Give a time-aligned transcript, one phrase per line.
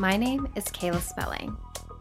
[0.00, 1.56] My name is Kayla Spelling.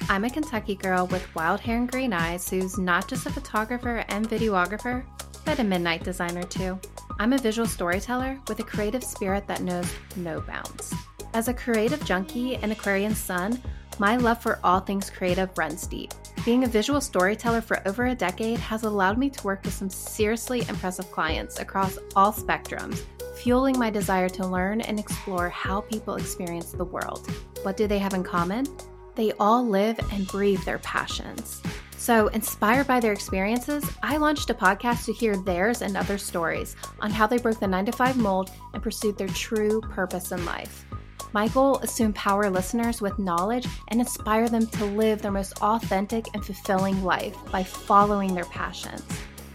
[0.08, 4.06] I'm a Kentucky girl with wild hair and green eyes who's not just a photographer
[4.10, 5.04] and videographer,
[5.46, 6.80] but a midnight designer too.
[7.18, 10.94] I'm a visual storyteller with a creative spirit that knows no bounds.
[11.34, 13.60] As a creative junkie and Aquarian sun,
[13.98, 16.14] my love for all things creative runs deep.
[16.46, 19.90] Being a visual storyteller for over a decade has allowed me to work with some
[19.90, 23.02] seriously impressive clients across all spectrums,
[23.38, 27.28] fueling my desire to learn and explore how people experience the world.
[27.64, 28.66] What do they have in common?
[29.16, 31.62] They all live and breathe their passions.
[31.98, 36.76] So, inspired by their experiences, I launched a podcast to hear theirs and other stories
[37.00, 40.46] on how they broke the 9 to 5 mold and pursued their true purpose in
[40.46, 40.86] life.
[41.34, 45.62] My goal is to empower listeners with knowledge and inspire them to live their most
[45.62, 49.04] authentic and fulfilling life by following their passions.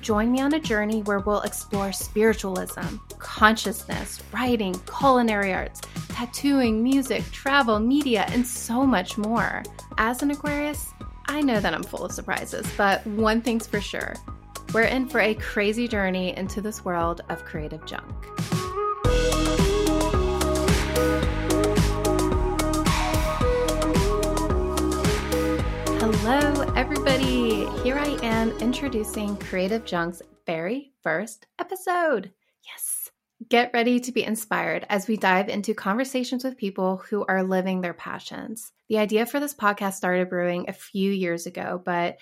[0.03, 7.23] Join me on a journey where we'll explore spiritualism, consciousness, writing, culinary arts, tattooing, music,
[7.31, 9.63] travel, media, and so much more.
[9.99, 10.93] As an Aquarius,
[11.29, 14.15] I know that I'm full of surprises, but one thing's for sure
[14.75, 18.27] we're in for a crazy journey into this world of creative junk.
[26.03, 27.65] Hello, everybody.
[27.85, 32.33] Here I am introducing Creative Junk's very first episode.
[32.67, 33.09] Yes.
[33.49, 37.81] Get ready to be inspired as we dive into conversations with people who are living
[37.83, 38.73] their passions.
[38.89, 42.19] The idea for this podcast started brewing a few years ago, but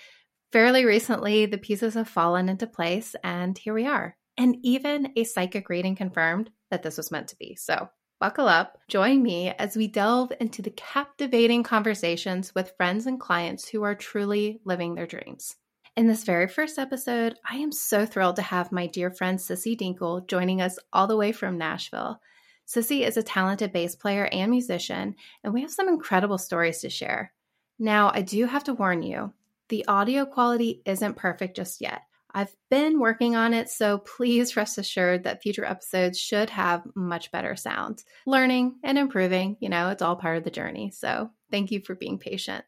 [0.51, 4.15] fairly recently the pieces have fallen into place, and here we are.
[4.37, 7.55] And even a psychic reading confirmed that this was meant to be.
[7.55, 7.89] So
[8.21, 13.67] Buckle up, join me as we delve into the captivating conversations with friends and clients
[13.67, 15.55] who are truly living their dreams.
[15.97, 19.75] In this very first episode, I am so thrilled to have my dear friend Sissy
[19.75, 22.21] Dinkle joining us all the way from Nashville.
[22.67, 26.91] Sissy is a talented bass player and musician, and we have some incredible stories to
[26.91, 27.33] share.
[27.79, 29.33] Now, I do have to warn you
[29.69, 32.03] the audio quality isn't perfect just yet.
[32.33, 37.31] I've been working on it, so please rest assured that future episodes should have much
[37.31, 38.03] better sound.
[38.25, 40.91] Learning and improving, you know, it's all part of the journey.
[40.91, 42.65] So thank you for being patient.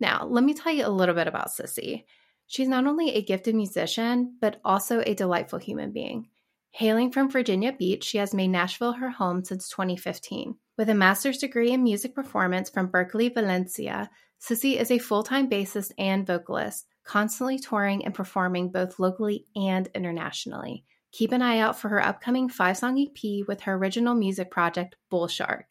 [0.00, 2.04] Now, let me tell you a little bit about Sissy.
[2.46, 6.28] She's not only a gifted musician, but also a delightful human being.
[6.72, 10.56] Hailing from Virginia Beach, she has made Nashville her home since 2015.
[10.76, 15.48] With a master's degree in music performance from Berklee Valencia, Sissy is a full time
[15.48, 20.84] bassist and vocalist constantly touring and performing both locally and internationally.
[21.12, 24.96] Keep an eye out for her upcoming five song EP with her original music project,
[25.10, 25.66] Bull Shark.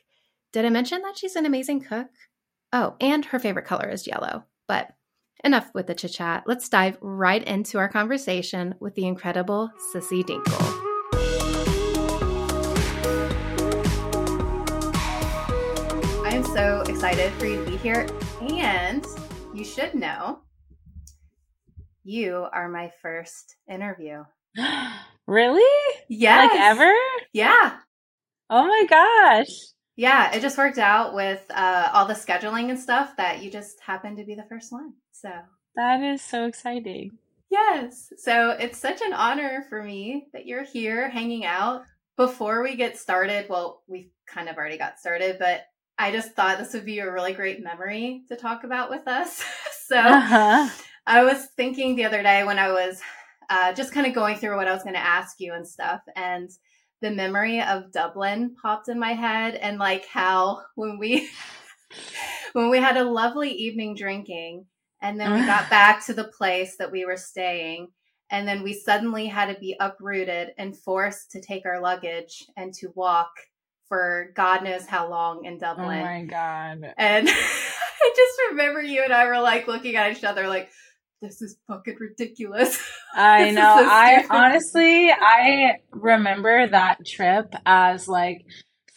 [0.54, 2.08] Did I mention that she's an amazing cook?
[2.72, 4.46] Oh, and her favorite color is yellow.
[4.68, 4.92] But
[5.44, 6.44] enough with the chit chat.
[6.46, 10.80] Let's dive right into our conversation with the incredible Sissy Dinkle.
[16.24, 18.08] I am so excited for you to be here.
[18.42, 19.06] And
[19.54, 20.40] you should know
[22.04, 24.24] you are my first interview.
[25.28, 25.96] really?
[26.10, 26.38] Yeah.
[26.44, 26.94] Like ever?
[27.34, 27.78] Yeah.
[28.50, 29.50] Oh my gosh.
[29.96, 33.80] Yeah, it just worked out with uh, all the scheduling and stuff that you just
[33.80, 34.94] happened to be the first one.
[35.12, 35.30] So
[35.76, 37.12] that is so exciting.
[37.50, 38.12] Yes.
[38.18, 41.84] So it's such an honor for me that you're here hanging out.
[42.18, 45.62] Before we get started, well, we kind of already got started, but
[45.98, 49.44] I just thought this would be a really great memory to talk about with us.
[49.88, 50.70] so uh-huh.
[51.06, 53.02] I was thinking the other day when I was
[53.50, 56.02] uh, just kind of going through what I was going to ask you and stuff,
[56.16, 56.50] and
[57.02, 61.30] the memory of Dublin popped in my head, and like how when we
[62.54, 64.66] when we had a lovely evening drinking,
[65.02, 67.90] and then we got back to the place that we were staying,
[68.32, 72.74] and then we suddenly had to be uprooted and forced to take our luggage and
[72.76, 73.32] to walk
[73.90, 76.00] for God knows how long in Dublin.
[76.00, 76.94] Oh my god!
[76.98, 77.28] And
[78.04, 80.70] I just remember you and I were like looking at each other, like
[81.24, 82.78] this is fucking ridiculous.
[83.16, 83.62] I know.
[83.64, 88.46] I honestly, I remember that trip as like,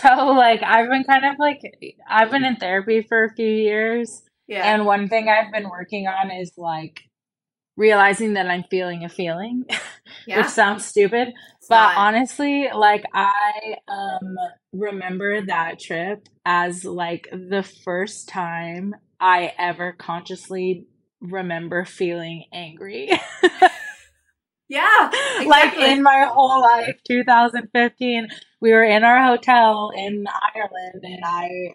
[0.00, 1.61] so like I've been kind of like,
[2.09, 4.23] I've been in therapy for a few years.
[4.49, 4.75] Yeah.
[4.75, 7.00] And one thing I've been working on is like
[7.77, 9.65] realizing that I'm feeling a feeling,
[10.27, 10.39] yeah.
[10.39, 11.29] which sounds stupid.
[11.59, 11.97] It's but not.
[11.97, 14.37] honestly, like I um
[14.73, 20.87] remember that trip as like the first time I ever consciously
[21.21, 23.11] remember feeling angry.
[24.69, 25.09] yeah.
[25.41, 25.47] Exactly.
[25.47, 28.29] Like in my whole life, 2015,
[28.61, 31.75] we were in our hotel in Ireland and I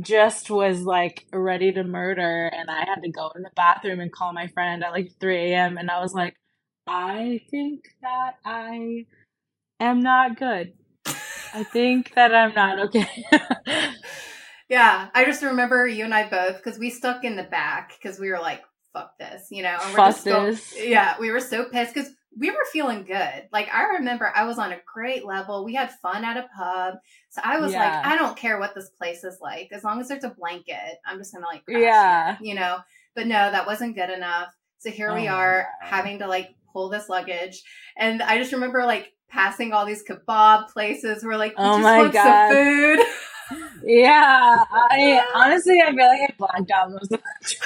[0.00, 4.12] just was like ready to murder and I had to go in the bathroom and
[4.12, 5.78] call my friend at like 3 a.m.
[5.78, 6.36] and I was like,
[6.86, 9.06] I think that I
[9.80, 10.74] am not good.
[11.54, 13.24] I think that I'm not okay.
[14.68, 18.20] Yeah, I just remember you and I both because we stuck in the back because
[18.20, 18.62] we were like,
[18.92, 19.78] "Fuck this," you know.
[19.82, 20.74] And Fuck still, this.
[20.78, 23.48] Yeah, we were so pissed because we were feeling good.
[23.50, 25.64] Like I remember, I was on a great level.
[25.64, 26.96] We had fun at a pub,
[27.30, 27.82] so I was yeah.
[27.82, 30.98] like, I don't care what this place is like, as long as there's a blanket,
[31.06, 32.78] I'm just gonna like, yeah, here, you know.
[33.14, 34.48] But no, that wasn't good enough.
[34.78, 37.62] So here oh we are having to like pull this luggage,
[37.96, 41.24] and I just remember like passing all these kebab places.
[41.24, 42.98] We're like, oh my god, food.
[43.88, 47.56] yeah, I honestly, I feel like I blacked out most of the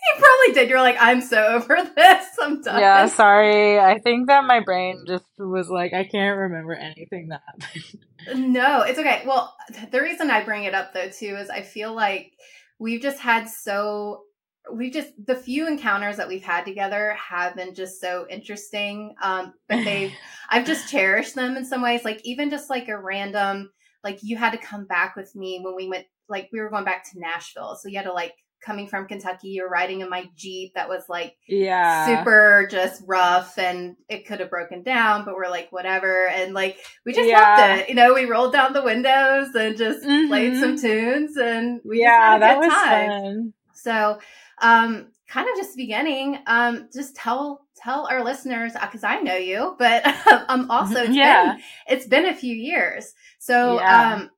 [0.16, 0.70] you probably did.
[0.70, 2.26] You're like, I'm so over this.
[2.40, 2.80] I'm done.
[2.80, 3.78] Yeah, sorry.
[3.78, 8.52] I think that my brain just was like, I can't remember anything that happened.
[8.52, 9.22] No, it's okay.
[9.26, 9.54] Well,
[9.90, 12.32] the reason I bring it up though too is I feel like
[12.78, 14.24] we've just had so
[14.70, 19.14] we've just the few encounters that we've had together have been just so interesting.
[19.22, 20.12] Um, but they've
[20.50, 22.04] I've just cherished them in some ways.
[22.04, 23.70] Like even just like a random
[24.04, 26.84] like you had to come back with me when we went like we were going
[26.84, 27.76] back to Nashville.
[27.76, 31.04] So you had to like coming from Kentucky, you're riding in my Jeep that was
[31.08, 36.28] like yeah super just rough and it could have broken down, but we're like whatever.
[36.28, 37.56] And like we just yeah.
[37.56, 37.88] loved it.
[37.88, 40.28] You know, we rolled down the windows and just mm-hmm.
[40.28, 43.08] played some tunes and we yeah, that was time.
[43.08, 43.54] Fun.
[43.72, 44.18] So
[44.60, 49.74] um kind of just beginning, um, just tell tell our listeners because I know you,
[49.78, 51.54] but I'm also it's yeah.
[51.54, 53.12] been it's been a few years.
[53.38, 54.14] So yeah.
[54.14, 54.30] um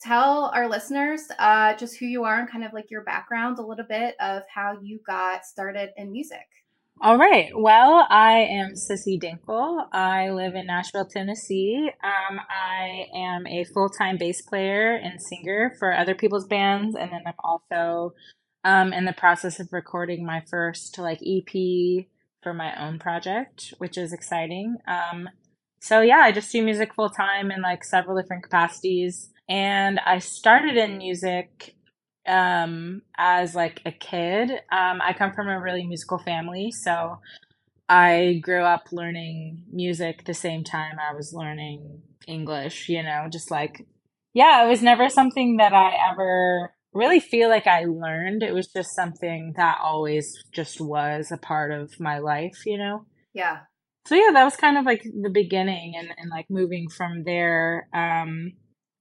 [0.00, 3.62] tell our listeners uh, just who you are and kind of like your background, a
[3.62, 6.46] little bit of how you got started in music.
[7.02, 7.50] All right.
[7.54, 9.86] Well, I am Sissy Dinkle.
[9.90, 11.90] I live in Nashville, Tennessee.
[12.04, 17.10] Um, I am a full time bass player and singer for other people's bands, and
[17.10, 18.14] then I'm also
[18.64, 22.04] um, in the process of recording my first like EP
[22.42, 24.76] for my own project, which is exciting.
[24.86, 25.28] Um,
[25.80, 30.20] so yeah, I just do music full time in like several different capacities and I
[30.20, 31.74] started in music
[32.26, 34.50] um, as like a kid.
[34.50, 37.18] Um, I come from a really musical family, so
[37.88, 42.88] I grew up learning music the same time I was learning English.
[42.88, 43.84] You know, just like
[44.32, 48.42] yeah, it was never something that I ever really feel like I learned.
[48.42, 52.66] It was just something that always just was a part of my life.
[52.66, 53.06] You know.
[53.32, 53.60] Yeah.
[54.06, 57.88] So yeah, that was kind of like the beginning, and and like moving from there.
[57.92, 58.52] Um,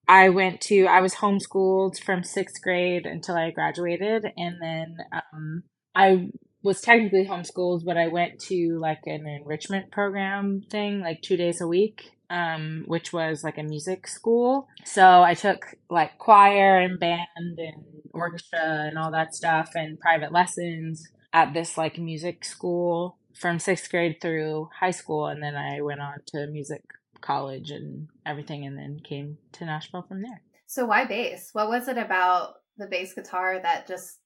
[0.09, 4.25] I went to, I was homeschooled from sixth grade until I graduated.
[4.35, 5.63] And then um,
[5.93, 6.29] I
[6.63, 11.61] was technically homeschooled, but I went to like an enrichment program thing, like two days
[11.61, 14.67] a week, um, which was like a music school.
[14.85, 17.83] So I took like choir and band and
[18.13, 23.89] orchestra and all that stuff and private lessons at this like music school from sixth
[23.89, 25.27] grade through high school.
[25.27, 26.83] And then I went on to music
[27.21, 30.41] college and everything, and then came to Nashville from there.
[30.67, 31.49] So why bass?
[31.53, 34.19] What was it about the bass guitar that just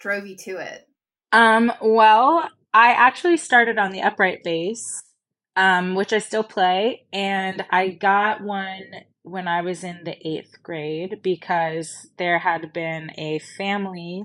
[0.00, 0.86] drove you to it?
[1.32, 5.02] Um, well, I actually started on the upright bass,
[5.56, 8.82] um, which I still play, and I got one
[9.22, 14.24] when I was in the eighth grade because there had been a family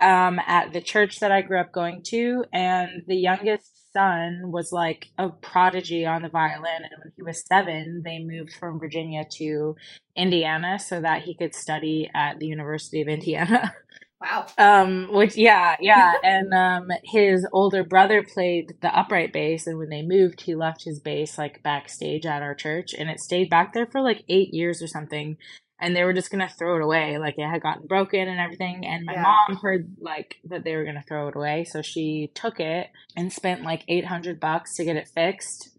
[0.00, 4.72] um, at the church that I grew up going to, and the youngest son was
[4.72, 6.82] like a prodigy on the violin.
[6.84, 9.76] And when he was seven, they moved from Virginia to
[10.16, 13.74] Indiana so that he could study at the University of Indiana.
[14.24, 14.46] Wow.
[14.56, 16.14] Um, which yeah, yeah.
[16.24, 20.84] and um his older brother played the upright bass and when they moved he left
[20.84, 24.54] his bass like backstage at our church and it stayed back there for like eight
[24.54, 25.36] years or something
[25.80, 27.18] and they were just gonna throw it away.
[27.18, 28.86] Like it had gotten broken and everything.
[28.86, 29.22] And my yeah.
[29.22, 33.32] mom heard like that they were gonna throw it away, so she took it and
[33.32, 35.70] spent like eight hundred bucks to get it fixed.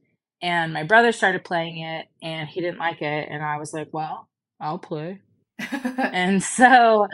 [0.41, 3.27] And my brother started playing it, and he didn't like it.
[3.31, 4.27] And I was like, "Well,
[4.59, 5.21] I'll play."
[5.71, 7.07] and so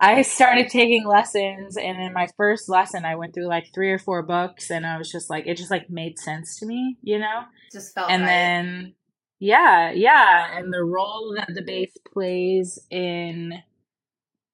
[0.00, 1.76] I started taking lessons.
[1.76, 4.98] And in my first lesson, I went through like three or four books, and I
[4.98, 7.42] was just like, it just like made sense to me, you know.
[7.72, 8.10] Just felt.
[8.10, 8.28] And right.
[8.28, 8.94] then
[9.40, 10.58] yeah, yeah.
[10.58, 13.54] And the role that the bass plays in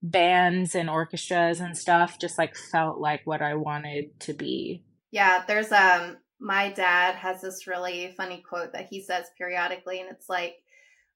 [0.00, 4.85] bands and orchestras and stuff just like felt like what I wanted to be.
[5.11, 10.11] Yeah, there's um my dad has this really funny quote that he says periodically and
[10.11, 10.57] it's like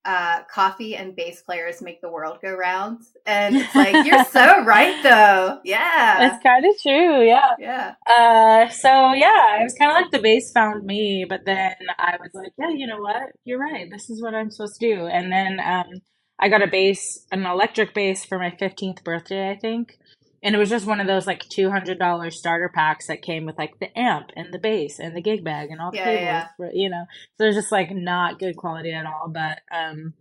[0.04, 3.00] uh, coffee and bass players make the world go round.
[3.26, 5.58] And it's like, you're so right, though.
[5.64, 6.26] Yeah.
[6.26, 7.26] It's kind of true.
[7.26, 7.54] Yeah.
[7.58, 7.94] Yeah.
[8.06, 12.16] Uh, so, yeah, it was kind of like the bass found me, but then I
[12.20, 13.32] was like, yeah, you know what?
[13.44, 13.88] You're right.
[13.90, 15.06] This is what I'm supposed to do.
[15.06, 16.00] And then um,
[16.38, 19.98] I got a bass, an electric bass for my 15th birthday, I think
[20.42, 23.44] and it was just one of those like two hundred dollar starter packs that came
[23.44, 26.04] with like the amp and the bass and the gig bag and all the yeah,
[26.04, 26.46] cables, yeah.
[26.56, 27.04] For, you know.
[27.36, 29.28] So it's just like not good quality at all.
[29.28, 30.14] But um,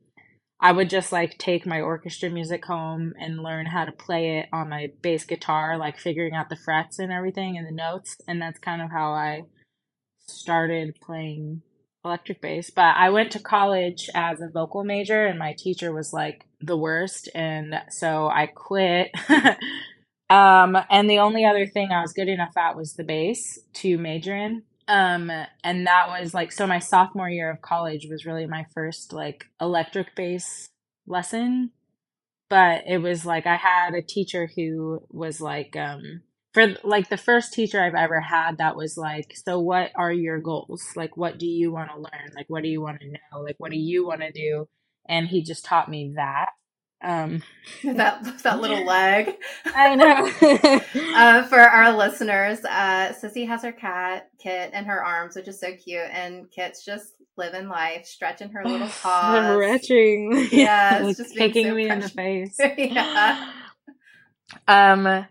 [0.60, 4.50] I would just like take my orchestra music home and learn how to play it
[4.52, 8.18] on my bass guitar, like figuring out the frets and everything and the notes.
[8.28, 9.44] And that's kind of how I
[10.28, 11.62] started playing
[12.04, 12.72] electric bass.
[12.72, 16.78] But I went to college as a vocal major, and my teacher was like the
[16.78, 17.30] worst.
[17.34, 19.12] And so I quit.
[20.30, 23.98] um, and the only other thing I was good enough at was the bass to
[23.98, 24.64] major in.
[24.88, 25.32] Um,
[25.64, 29.46] and that was like, so my sophomore year of college was really my first like
[29.62, 30.70] electric bass
[31.08, 31.72] lesson.
[32.50, 36.22] But it was like I had a teacher who was like, um,
[36.54, 40.40] for like the first teacher I've ever had that was like, so what are your
[40.40, 40.84] goals?
[40.96, 42.32] Like, what do you want to learn?
[42.36, 43.42] Like, what do you want to know?
[43.42, 44.68] Like, what do you want to do?
[45.08, 46.50] And he just taught me that.
[47.02, 47.44] Um,
[47.84, 49.36] that that little leg.
[49.66, 50.32] I know.
[51.16, 55.60] uh, for our listeners, uh, Sissy has her cat Kit in her arms, which is
[55.60, 60.48] so cute, and Kit's just living life, stretching her little paws, stretching.
[60.52, 62.12] Yeah, like just kicking so me precious.
[62.12, 62.56] in the face.
[62.78, 63.54] yeah.
[64.68, 65.26] Um,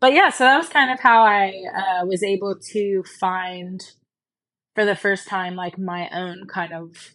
[0.00, 3.80] but yeah, so that was kind of how I uh, was able to find
[4.74, 7.14] for the first time like my own kind of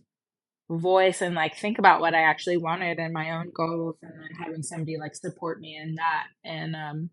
[0.69, 4.29] voice and like think about what I actually wanted and my own goals and then
[4.39, 7.09] having somebody like support me in that and um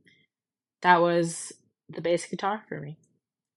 [0.83, 1.53] that was
[1.89, 2.99] the bass guitar for me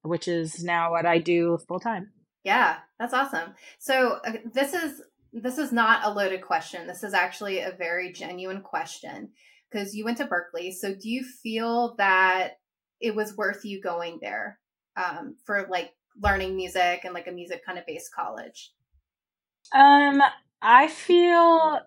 [0.02, 2.12] which is now what I do full time.
[2.44, 3.54] Yeah, that's awesome.
[3.80, 5.02] So uh, this is
[5.32, 6.88] this is not a loaded question.
[6.88, 9.30] This is actually a very genuine question
[9.70, 10.74] because you went to Berklee.
[10.74, 12.54] So do you feel that
[13.00, 14.58] it was worth you going there
[14.98, 15.92] um, for like
[16.22, 18.72] learning music and like a music kind of based college?
[19.74, 20.22] Um,
[20.62, 21.80] I feel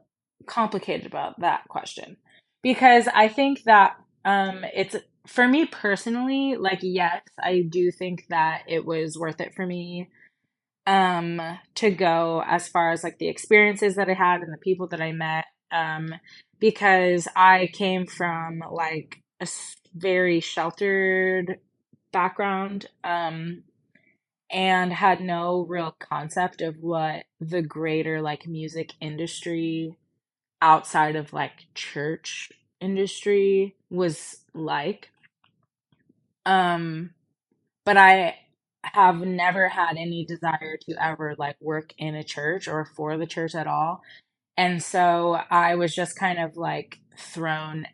[0.46, 2.16] complicated about that question
[2.62, 8.62] because I think that um, it's for me personally, like, yes, I do think that
[8.68, 10.08] it was worth it for me
[10.86, 11.40] um
[11.76, 15.00] to go as far as like the experiences that I had and the people that
[15.00, 16.14] I met um
[16.60, 19.46] because I came from like a
[19.94, 21.58] very sheltered
[22.12, 23.62] background um
[24.52, 29.96] and had no real concept of what the greater like music industry
[30.62, 35.10] outside of like church industry was like.
[36.46, 37.12] Um
[37.84, 38.36] but i
[38.84, 43.26] have never had any desire to ever like work in a church or for the
[43.26, 44.02] church at all.
[44.56, 47.86] And so i was just kind of like thrown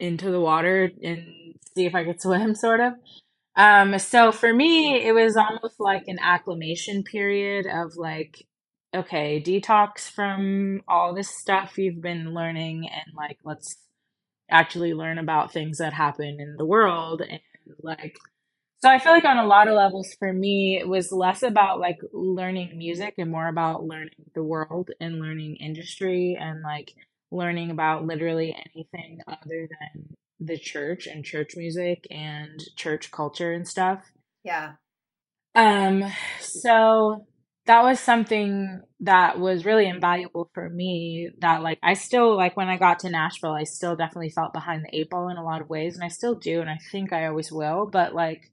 [0.00, 2.94] into the water and see if i could swim sort of
[3.56, 8.46] um, so for me, it was almost like an acclimation period of like,
[8.94, 13.76] okay, detox from all this stuff you've been learning and like let's
[14.50, 17.40] actually learn about things that happen in the world and
[17.82, 18.16] like
[18.82, 21.80] so I feel like on a lot of levels for me it was less about
[21.80, 26.94] like learning music and more about learning the world and learning industry and like
[27.30, 33.66] learning about literally anything other than the church and church music and church culture and
[33.66, 34.00] stuff.
[34.42, 34.72] Yeah.
[35.54, 36.04] Um
[36.40, 37.26] so
[37.66, 42.68] that was something that was really invaluable for me that like I still like when
[42.68, 45.60] I got to Nashville I still definitely felt behind the eight ball in a lot
[45.60, 48.50] of ways and I still do and I think I always will but like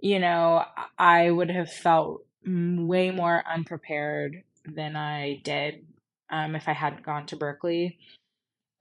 [0.00, 0.64] you know
[0.98, 5.86] I would have felt way more unprepared than I did
[6.30, 7.96] um if I hadn't gone to Berklee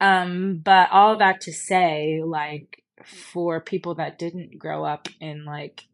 [0.05, 5.85] um, but all that to say, like, for people that didn't grow up in like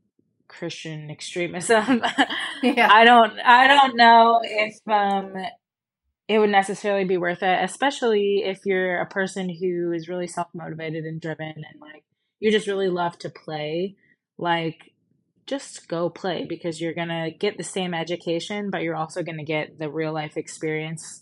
[0.49, 2.03] Christian extremism,
[2.63, 2.89] yeah.
[2.91, 5.33] I don't, I don't know if um,
[6.27, 10.47] it would necessarily be worth it, especially if you're a person who is really self
[10.53, 12.03] motivated and driven, and like
[12.39, 13.95] you just really love to play.
[14.37, 14.91] Like,
[15.47, 19.79] just go play because you're gonna get the same education, but you're also gonna get
[19.79, 21.20] the real life experience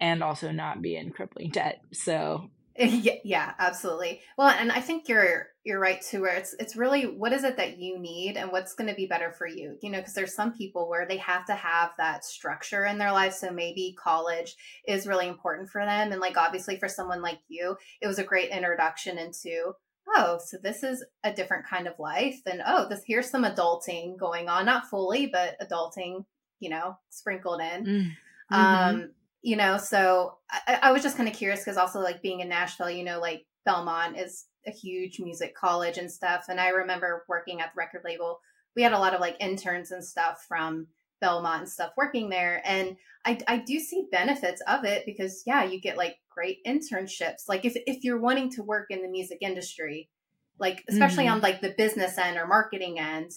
[0.00, 1.80] and also not be in crippling debt.
[1.92, 4.20] So yeah, yeah, absolutely.
[4.36, 7.56] Well, and I think you're you're right too where it's it's really what is it
[7.56, 9.78] that you need and what's going to be better for you.
[9.80, 13.12] You know, because there's some people where they have to have that structure in their
[13.12, 17.38] life so maybe college is really important for them and like obviously for someone like
[17.48, 19.72] you, it was a great introduction into
[20.14, 24.18] oh, so this is a different kind of life and oh, this here's some adulting
[24.18, 26.26] going on, not fully, but adulting,
[26.60, 27.86] you know, sprinkled in.
[27.86, 28.06] Mm.
[28.52, 28.54] Mm-hmm.
[28.54, 29.10] Um
[29.46, 32.48] you know so i, I was just kind of curious because also like being in
[32.48, 37.24] nashville you know like belmont is a huge music college and stuff and i remember
[37.28, 38.40] working at the record label.
[38.74, 40.88] We had a lot of like interns and stuff from
[41.20, 45.62] belmont and stuff working there and i, I do see benefits of it because yeah
[45.62, 47.48] you get like great internships.
[47.48, 50.10] Like if, if you're wanting to work in the music industry
[50.58, 51.34] like especially mm-hmm.
[51.34, 53.30] on like the business end or marketing end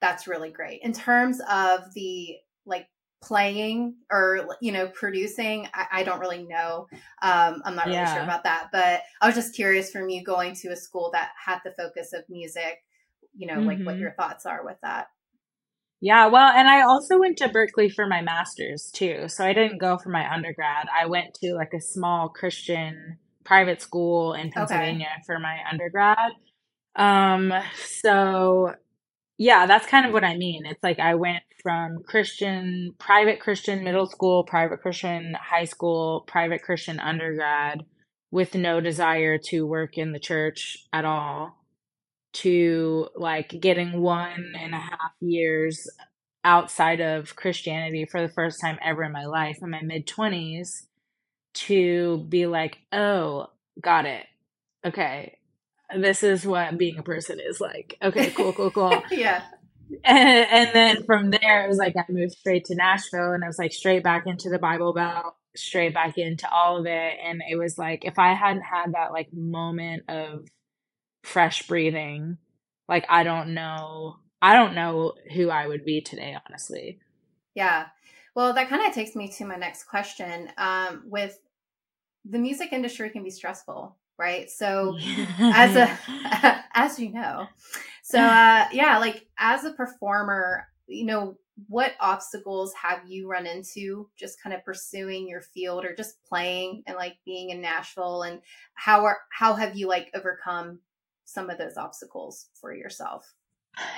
[0.00, 0.80] that's really great.
[0.82, 2.86] In terms of the like
[3.20, 6.86] playing or you know producing I, I don't really know
[7.20, 8.14] um, i'm not really yeah.
[8.14, 11.30] sure about that but i was just curious from you going to a school that
[11.44, 12.84] had the focus of music
[13.36, 13.66] you know mm-hmm.
[13.66, 14.02] like what mm-hmm.
[14.02, 15.08] your thoughts are with that
[16.00, 19.78] yeah well and i also went to berklee for my master's too so i didn't
[19.78, 25.08] go for my undergrad i went to like a small christian private school in pennsylvania
[25.12, 25.22] okay.
[25.26, 26.30] for my undergrad
[26.94, 27.52] um
[27.84, 28.74] so
[29.38, 30.66] yeah, that's kind of what I mean.
[30.66, 36.62] It's like I went from Christian, private Christian middle school, private Christian high school, private
[36.62, 37.84] Christian undergrad
[38.32, 41.56] with no desire to work in the church at all
[42.34, 45.88] to like getting one and a half years
[46.44, 50.86] outside of Christianity for the first time ever in my life in my mid 20s
[51.54, 53.48] to be like, oh,
[53.82, 54.26] got it.
[54.86, 55.37] Okay,
[55.96, 57.96] this is what being a person is like.
[58.02, 59.02] Okay, cool, cool, cool.
[59.10, 59.42] yeah.
[60.04, 63.46] And, and then from there, it was like I moved straight to Nashville and I
[63.46, 67.14] was like straight back into the Bible Belt, straight back into all of it.
[67.24, 70.46] And it was like if I hadn't had that like moment of
[71.22, 72.36] fresh breathing,
[72.88, 76.98] like I don't know, I don't know who I would be today, honestly.
[77.54, 77.86] Yeah.
[78.34, 80.50] Well, that kind of takes me to my next question.
[80.58, 81.38] Um, with
[82.24, 84.50] the music industry can be stressful right?
[84.50, 84.96] So
[85.38, 85.98] as a
[86.74, 87.46] as you know.
[88.02, 94.08] So uh yeah like as a performer you know what obstacles have you run into
[94.16, 98.22] just kind of pursuing your field or just playing and like being in Nashville?
[98.22, 98.40] And
[98.74, 100.80] how are how have you like overcome
[101.24, 103.34] some of those obstacles for yourself?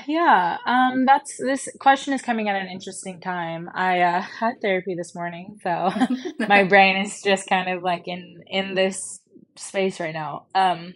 [0.07, 3.69] Yeah um that's this question is coming at an interesting time.
[3.75, 5.91] I uh, had therapy this morning so
[6.39, 9.21] my brain is just kind of like in in this
[9.57, 10.47] space right now.
[10.55, 10.95] Um,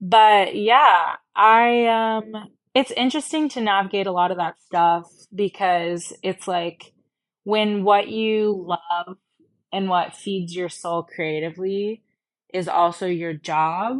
[0.00, 6.48] but yeah, I um, it's interesting to navigate a lot of that stuff because it's
[6.48, 6.92] like
[7.44, 9.16] when what you love
[9.72, 12.02] and what feeds your soul creatively
[12.52, 13.98] is also your job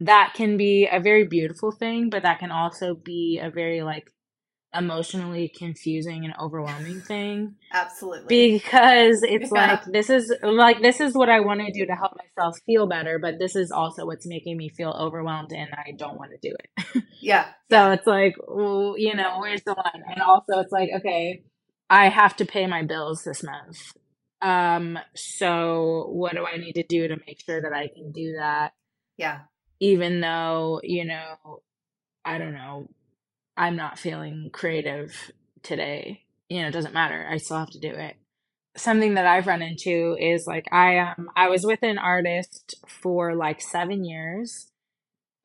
[0.00, 4.12] that can be a very beautiful thing but that can also be a very like
[4.76, 7.56] emotionally confusing and overwhelming thing.
[7.72, 8.52] Absolutely.
[8.52, 9.66] Because it's yeah.
[9.68, 12.86] like this is like this is what I want to do to help myself feel
[12.86, 16.48] better, but this is also what's making me feel overwhelmed and I don't want to
[16.48, 17.02] do it.
[17.18, 17.46] Yeah.
[17.70, 20.04] so it's like, well, you know, where's the line?
[20.08, 21.42] And also it's like, okay,
[21.90, 23.78] I have to pay my bills this month.
[24.42, 28.36] Um so what do I need to do to make sure that I can do
[28.38, 28.74] that?
[29.16, 29.40] Yeah.
[29.80, 31.62] Even though, you know,
[32.24, 32.88] I don't know,
[33.56, 37.26] I'm not feeling creative today, you know, it doesn't matter.
[37.30, 38.16] I still have to do it.
[38.76, 43.34] Something that I've run into is like I um I was with an artist for
[43.34, 44.70] like 7 years.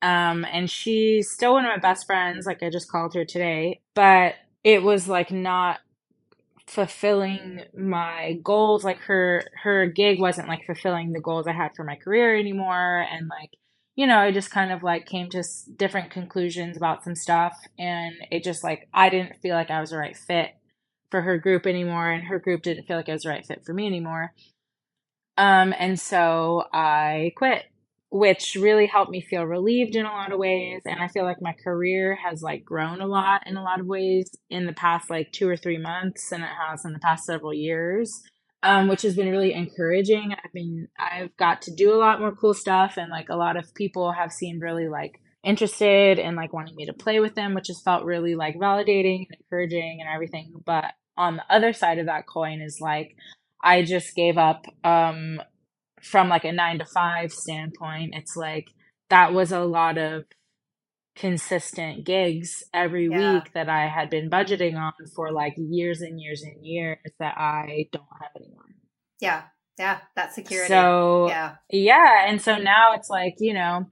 [0.02, 3.80] Um and she's still one of my best friends, like I just called her today,
[3.94, 5.80] but it was like not
[6.66, 11.84] fulfilling my goals like her her gig wasn't like fulfilling the goals I had for
[11.84, 13.50] my career anymore and like
[13.94, 15.44] you know, I just kind of like came to
[15.76, 17.58] different conclusions about some stuff.
[17.78, 20.50] And it just like, I didn't feel like I was the right fit
[21.10, 22.10] for her group anymore.
[22.10, 24.32] And her group didn't feel like I was the right fit for me anymore.
[25.36, 27.64] Um, and so I quit,
[28.10, 30.80] which really helped me feel relieved in a lot of ways.
[30.86, 33.86] And I feel like my career has like grown a lot in a lot of
[33.86, 37.26] ways in the past like two or three months than it has in the past
[37.26, 38.22] several years
[38.62, 40.32] um, which has been really encouraging.
[40.32, 43.56] I mean, I've got to do a lot more cool stuff, and like a lot
[43.56, 47.54] of people have seemed really like interested and like wanting me to play with them,
[47.54, 50.52] which has felt really like validating and encouraging and everything.
[50.64, 53.16] But on the other side of that coin is like
[53.62, 55.40] I just gave up um,
[56.00, 58.14] from like a nine to five standpoint.
[58.14, 58.68] It's like
[59.10, 60.24] that was a lot of
[61.14, 63.34] consistent gigs every yeah.
[63.34, 67.36] week that I had been budgeting on for like years and years and years that
[67.36, 68.64] I don't have anymore.
[69.20, 69.42] Yeah.
[69.78, 69.98] Yeah.
[70.16, 70.68] That's security.
[70.68, 71.56] So, yeah.
[71.70, 72.26] Yeah.
[72.28, 73.86] And so now it's like, you know,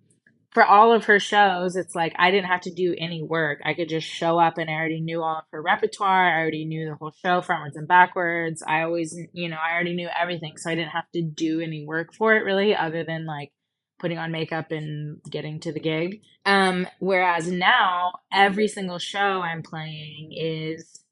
[0.52, 3.60] for all of her shows, it's like I didn't have to do any work.
[3.64, 6.28] I could just show up and I already knew all of her repertoire.
[6.28, 8.62] I already knew the whole show frontwards and backwards.
[8.66, 10.56] I always, you know, I already knew everything.
[10.56, 13.52] So I didn't have to do any work for it really, other than like
[14.00, 16.22] putting on makeup and getting to the gig.
[16.46, 21.04] Um, whereas now, every single show I'm playing is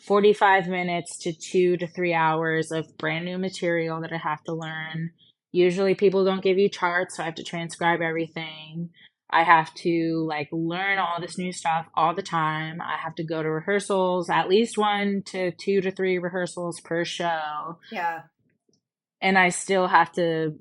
[0.00, 4.52] 45 minutes to two to three hours of brand new material that I have to
[4.52, 5.10] learn.
[5.50, 8.90] Usually, people don't give you charts, so I have to transcribe everything.
[9.30, 12.80] I have to like learn all this new stuff all the time.
[12.80, 17.04] I have to go to rehearsals, at least one to two to three rehearsals per
[17.04, 17.78] show.
[17.92, 18.22] Yeah.
[19.20, 20.54] And I still have to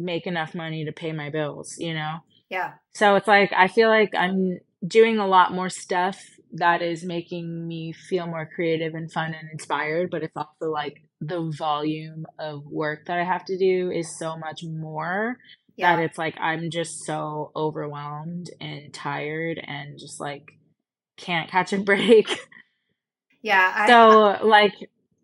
[0.00, 2.18] make enough money to pay my bills, you know?
[2.48, 2.72] Yeah.
[2.94, 6.20] So it's like I feel like I'm doing a lot more stuff
[6.52, 11.02] that is making me feel more creative and fun and inspired, but it's also like
[11.20, 15.38] the volume of work that I have to do is so much more
[15.76, 15.94] yeah.
[15.94, 20.52] that it's like I'm just so overwhelmed and tired and just like
[21.16, 22.28] can't catch a break.
[23.42, 23.72] Yeah.
[23.74, 24.74] I, so like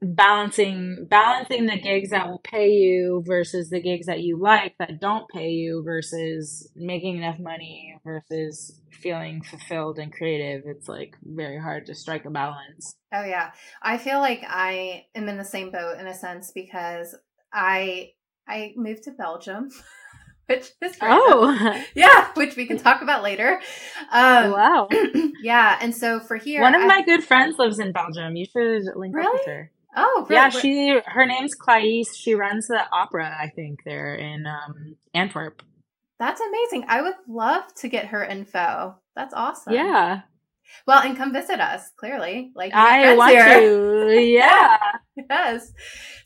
[0.02, 5.00] balancing balancing the gigs that will pay you versus the gigs that you like that
[5.00, 10.64] don't pay you versus making enough money versus feeling fulfilled and creative.
[10.66, 12.94] It's like very hard to strike a balance.
[13.12, 13.52] Oh yeah.
[13.82, 17.14] I feel like i am in the same boat in a sense because
[17.52, 18.10] i
[18.48, 19.70] i moved to belgium
[20.46, 21.82] which is oh.
[21.94, 23.60] Yeah which we can talk about later.
[24.12, 24.88] Um, wow.
[25.42, 28.36] yeah and so for here one of I, my good friends lives in belgium.
[28.36, 29.26] You should link really?
[29.26, 30.50] up with her Oh, yeah.
[30.50, 32.14] She her name's Clarice.
[32.14, 35.62] She runs the opera, I think, there in um, Antwerp.
[36.18, 36.84] That's amazing.
[36.88, 38.96] I would love to get her info.
[39.14, 39.72] That's awesome.
[39.72, 40.20] Yeah.
[40.86, 41.90] Well, and come visit us.
[41.98, 43.60] Clearly, like I want here.
[43.60, 44.20] to.
[44.20, 44.76] Yeah.
[45.16, 45.72] yes.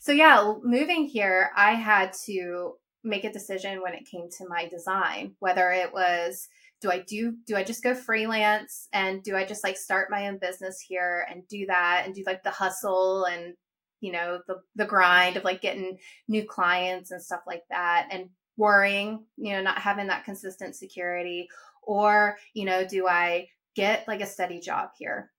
[0.01, 4.67] So yeah, moving here, I had to make a decision when it came to my
[4.67, 6.47] design, whether it was
[6.81, 10.27] do I do do I just go freelance and do I just like start my
[10.27, 13.53] own business here and do that and do like the hustle and
[14.01, 18.29] you know the the grind of like getting new clients and stuff like that and
[18.57, 21.47] worrying you know not having that consistent security?
[21.83, 25.31] Or you know do I get like a steady job here?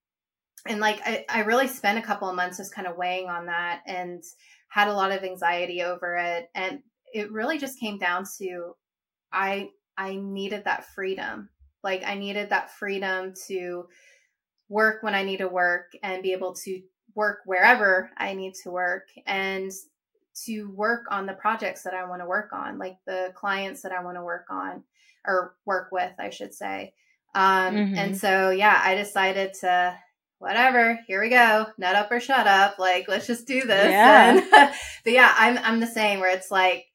[0.66, 3.46] And like I, I really spent a couple of months just kind of weighing on
[3.46, 4.22] that and
[4.68, 6.48] had a lot of anxiety over it.
[6.55, 6.81] And
[7.12, 8.74] it really just came down to
[9.33, 11.48] I I needed that freedom.
[11.83, 13.87] Like I needed that freedom to
[14.68, 16.81] work when I need to work and be able to
[17.14, 19.70] work wherever I need to work and
[20.46, 23.92] to work on the projects that I want to work on, like the clients that
[23.92, 24.83] I want to work on
[25.26, 26.94] or work with, I should say.
[27.35, 27.94] Um, mm-hmm.
[27.96, 29.96] And so, yeah, I decided to
[30.38, 32.78] whatever, here we go, nut up or shut up.
[32.78, 33.90] Like, let's just do this.
[33.90, 34.31] Yeah.
[34.31, 34.50] And,
[35.05, 36.87] but yeah, I'm, I'm the same where it's like,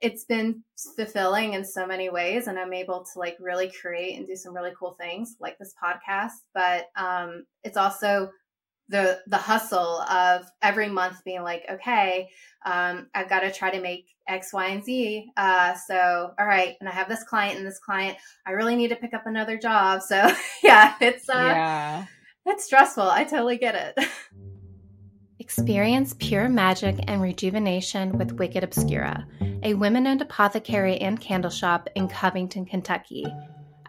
[0.00, 0.62] it's been
[0.96, 4.54] fulfilling in so many ways and i'm able to like really create and do some
[4.54, 8.30] really cool things like this podcast but um it's also
[8.88, 12.28] the the hustle of every month being like okay
[12.66, 16.76] um i've got to try to make x y and z uh so all right
[16.80, 19.56] and i have this client and this client i really need to pick up another
[19.58, 20.02] job.
[20.08, 20.30] So
[20.62, 22.06] yeah it's uh yeah.
[22.44, 24.08] it's stressful i totally get it
[25.44, 29.26] Experience pure magic and rejuvenation with Wicked Obscura,
[29.62, 33.26] a women owned apothecary and candle shop in Covington, Kentucky.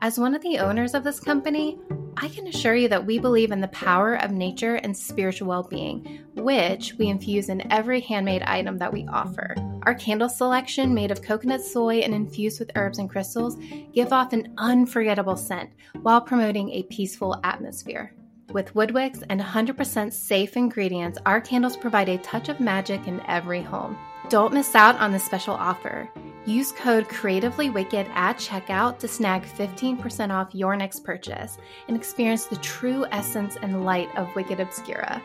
[0.02, 1.80] As one of the owners of this company,
[2.18, 5.63] I can assure you that we believe in the power of nature and spiritual well
[5.63, 9.56] being, which we infuse in every handmade item that we offer.
[9.84, 13.56] Our candle selection, made of coconut soy and infused with herbs and crystals,
[13.94, 15.70] give off an unforgettable scent
[16.02, 18.13] while promoting a peaceful atmosphere.
[18.52, 23.62] With Woodwicks and 100% safe ingredients, our candles provide a touch of magic in every
[23.62, 23.98] home.
[24.30, 26.10] Don't miss out on this special offer.
[26.46, 32.46] Use code Creatively Wicked at checkout to snag 15% off your next purchase and experience
[32.46, 35.22] the true essence and light of Wicked Obscura.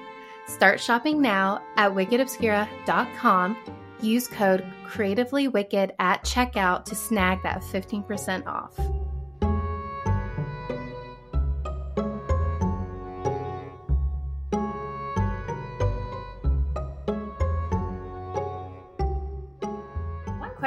[0.46, 3.56] Start shopping now at wickedobscura.com.
[4.00, 8.78] Use code Creatively Wicked at checkout to snag that 15% off.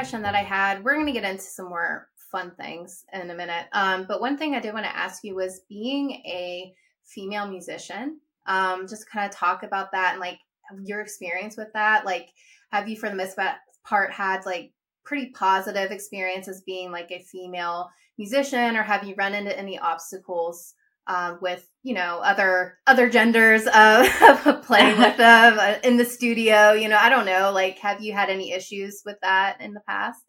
[0.04, 0.84] Question that I had.
[0.84, 3.68] We're going to get into some more fun things in a minute.
[3.72, 6.74] Um, but one thing I did want to ask you was being a
[7.06, 10.38] female musician, um, just kind of talk about that and like
[10.84, 12.04] your experience with that.
[12.04, 12.28] Like,
[12.70, 13.38] have you, for the most
[13.86, 14.72] part, had like
[15.04, 17.88] pretty positive experiences being like a female
[18.18, 20.74] musician, or have you run into any obstacles
[21.06, 24.08] um, with you know other other genders of
[24.64, 28.12] playing with them uh, in the studio you know i don't know like have you
[28.12, 30.20] had any issues with that in the past?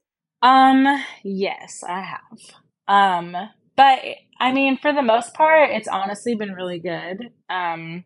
[0.42, 0.86] Um
[1.24, 2.40] yes i have.
[2.88, 3.36] Um
[3.76, 4.00] but
[4.40, 7.32] i mean for the most part it's honestly been really good.
[7.50, 8.04] Um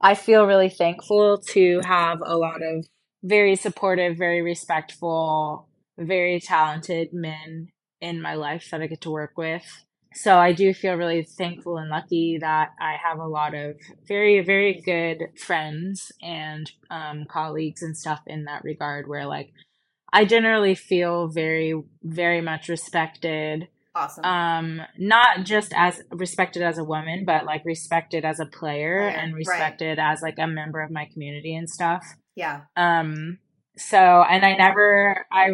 [0.00, 2.86] i feel really thankful to have a lot of
[3.22, 7.68] very supportive very respectful very talented men
[8.00, 9.85] in my life that i get to work with
[10.16, 13.76] so I do feel really thankful and lucky that I have a lot of
[14.08, 19.52] very, very good friends and um, colleagues and stuff in that regard where like
[20.10, 23.68] I generally feel very, very much respected.
[23.94, 24.24] Awesome.
[24.24, 29.20] Um, not just as respected as a woman, but like respected as a player oh,
[29.20, 30.12] and respected right.
[30.12, 32.02] as like a member of my community and stuff.
[32.34, 32.62] Yeah.
[32.74, 33.38] Um,
[33.76, 35.50] so and I never I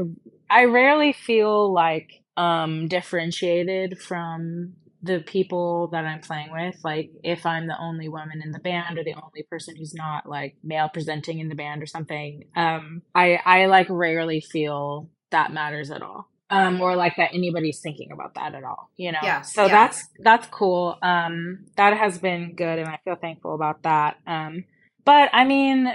[0.49, 7.45] I rarely feel like um differentiated from the people that I'm playing with, like if
[7.45, 10.89] I'm the only woman in the band or the only person who's not like male
[10.89, 16.03] presenting in the band or something, um, I I like rarely feel that matters at
[16.03, 16.29] all.
[16.51, 19.21] Um, or like that anybody's thinking about that at all, you know?
[19.23, 19.41] Yeah.
[19.41, 19.69] So yeah.
[19.69, 20.99] that's that's cool.
[21.01, 24.19] Um, that has been good and I feel thankful about that.
[24.27, 24.65] Um,
[25.03, 25.91] but I mean,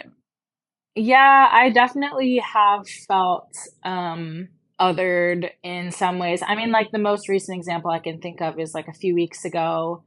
[0.96, 4.48] yeah, I definitely have felt um
[4.80, 6.42] othered in some ways.
[6.46, 9.14] I mean, like the most recent example I can think of is like a few
[9.16, 10.04] weeks ago.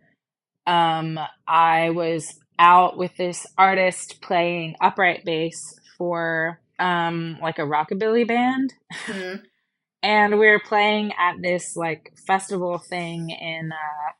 [0.66, 8.26] Um, I was out with this artist playing upright bass for um like a rockabilly
[8.26, 8.74] band.
[9.06, 9.44] Mm-hmm.
[10.02, 14.12] and we were playing at this like festival thing in uh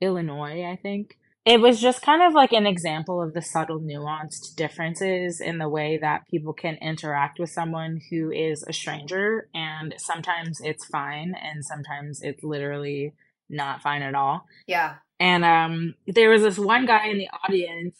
[0.00, 4.56] Illinois, I think it was just kind of like an example of the subtle nuanced
[4.56, 9.94] differences in the way that people can interact with someone who is a stranger and
[9.98, 13.12] sometimes it's fine and sometimes it's literally
[13.50, 14.46] not fine at all.
[14.66, 14.96] Yeah.
[15.20, 17.98] And um there was this one guy in the audience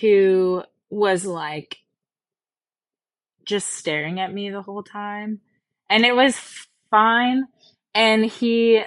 [0.00, 1.78] who was like
[3.44, 5.40] just staring at me the whole time
[5.90, 6.38] and it was
[6.90, 7.44] fine
[7.94, 8.82] and he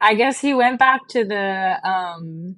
[0.00, 2.56] i guess he went back to the um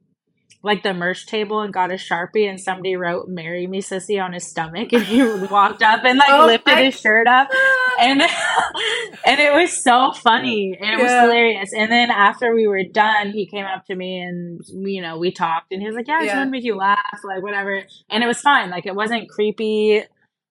[0.63, 4.33] like the merch table and got a sharpie and somebody wrote "Marry Me, Sissy" on
[4.33, 7.49] his stomach and he walked up and like oh lifted his shirt up
[8.01, 8.21] and
[9.27, 11.03] and it was so funny and it yeah.
[11.03, 11.73] was hilarious.
[11.73, 15.31] And then after we were done, he came up to me and you know we
[15.31, 16.39] talked and he was like, "Yeah, I just yeah.
[16.39, 18.71] want to make you laugh, like whatever." And it was fine.
[18.71, 20.03] Like it wasn't creepy.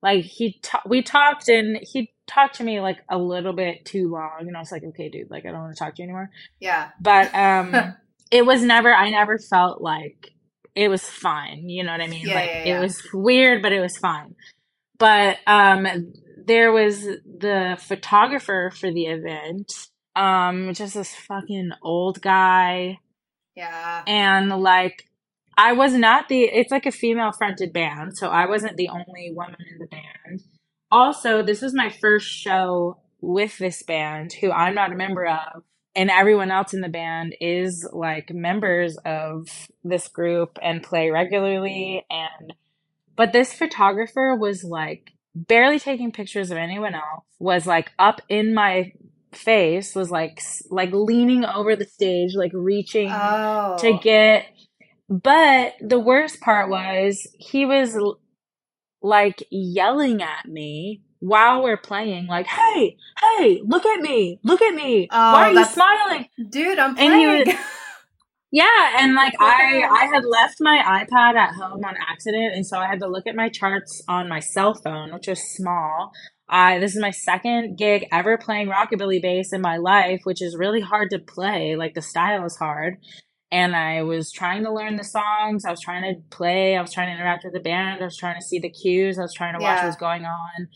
[0.02, 4.10] Like he ta- we talked and he talked to me like a little bit too
[4.10, 6.06] long and I was like, "Okay, dude, like I don't want to talk to you
[6.06, 6.92] anymore." Yeah.
[7.02, 7.96] But um
[8.32, 10.32] it was never i never felt like
[10.76, 12.28] it was fine you know what i mean?
[12.28, 12.78] Yeah, like yeah, yeah.
[12.78, 14.36] it was weird but it was fine.
[15.00, 15.88] But um
[16.46, 19.72] there was the photographer for the event
[20.16, 23.00] um just this fucking old guy.
[23.56, 24.04] Yeah.
[24.08, 25.08] And like
[25.58, 29.34] i was not the it's like a female fronted band so i wasn't the only
[29.36, 30.44] woman in the band.
[30.92, 35.64] Also this was my first show with this band who i'm not a member of
[35.98, 39.50] and everyone else in the band is like members of
[39.84, 42.54] this group and play regularly and
[43.16, 48.54] but this photographer was like barely taking pictures of anyone else was like up in
[48.54, 48.94] my
[49.34, 53.76] face was like like leaning over the stage like reaching oh.
[53.80, 54.46] to get
[55.10, 57.98] but the worst part was he was
[59.02, 64.76] like yelling at me while we're playing, like, hey, hey, look at me, look at
[64.76, 65.08] me.
[65.12, 66.28] Oh, Why are you smiling?
[66.50, 67.28] Dude, I'm playing.
[67.28, 67.48] Would,
[68.52, 72.78] yeah, and like I I had left my iPad at home on accident, and so
[72.78, 76.12] I had to look at my charts on my cell phone, which was small.
[76.50, 80.56] I this is my second gig ever playing rockabilly bass in my life, which is
[80.58, 81.76] really hard to play.
[81.76, 82.98] Like the style is hard.
[83.50, 85.64] And I was trying to learn the songs.
[85.64, 86.76] I was trying to play.
[86.76, 88.02] I was trying to interact with the band.
[88.02, 89.18] I was trying to see the cues.
[89.18, 89.84] I was trying to watch yeah.
[89.84, 90.68] what was going on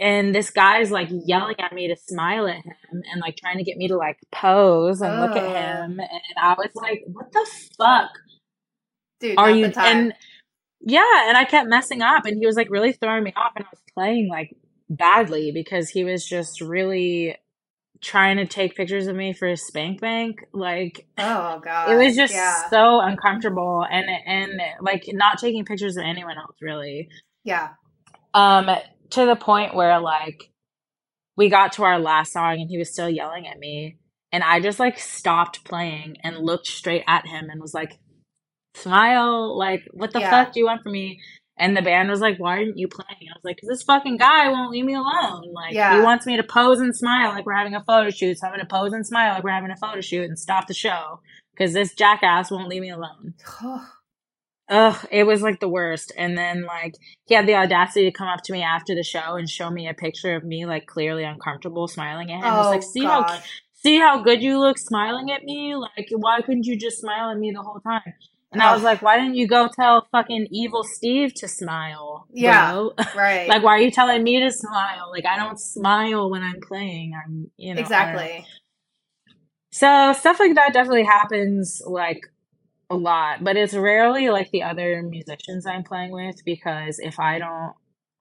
[0.00, 3.58] and this guy is like yelling at me to smile at him and like trying
[3.58, 5.26] to get me to like pose and oh.
[5.26, 8.10] look at him and i was like what the fuck
[9.20, 10.12] dude are you and
[10.80, 13.64] yeah and i kept messing up and he was like really throwing me off and
[13.64, 14.54] i was playing like
[14.88, 17.36] badly because he was just really
[18.00, 22.32] trying to take pictures of me for spank bank like oh god it was just
[22.32, 22.68] yeah.
[22.68, 27.08] so uncomfortable and and like not taking pictures of anyone else really
[27.42, 27.70] yeah
[28.34, 28.68] um
[29.10, 30.50] to the point where like
[31.36, 33.98] we got to our last song and he was still yelling at me
[34.32, 37.98] and I just like stopped playing and looked straight at him and was like
[38.74, 40.30] smile like what the yeah.
[40.30, 41.20] fuck do you want from me
[41.58, 44.18] and the band was like, "Why aren't you playing?" I was like, "Cause this fucking
[44.18, 45.52] guy won't leave me alone.
[45.52, 45.96] Like, yeah.
[45.96, 48.38] he wants me to pose and smile like we're having a photo shoot.
[48.38, 50.74] So I'm gonna pose and smile like we're having a photo shoot and stop the
[50.74, 51.20] show
[51.52, 53.34] because this jackass won't leave me alone."
[54.68, 56.12] Ugh, it was like the worst.
[56.16, 59.36] And then like he had the audacity to come up to me after the show
[59.36, 62.52] and show me a picture of me like clearly uncomfortable smiling at him.
[62.52, 63.30] Oh, like, see gosh.
[63.30, 63.42] how
[63.74, 65.76] see how good you look smiling at me?
[65.76, 68.14] Like why couldn't you just smile at me the whole time?
[68.52, 72.26] And I was like, why didn't you go tell fucking evil Steve to smile?
[72.32, 72.88] Yeah.
[73.16, 73.48] Right.
[73.48, 75.10] like, why are you telling me to smile?
[75.10, 77.12] Like, I don't smile when I'm playing.
[77.14, 77.80] I'm, you know.
[77.80, 78.46] Exactly.
[79.70, 82.20] So, stuff like that definitely happens, like,
[82.90, 87.38] a lot, but it's rarely like the other musicians I'm playing with because if I
[87.38, 87.74] don't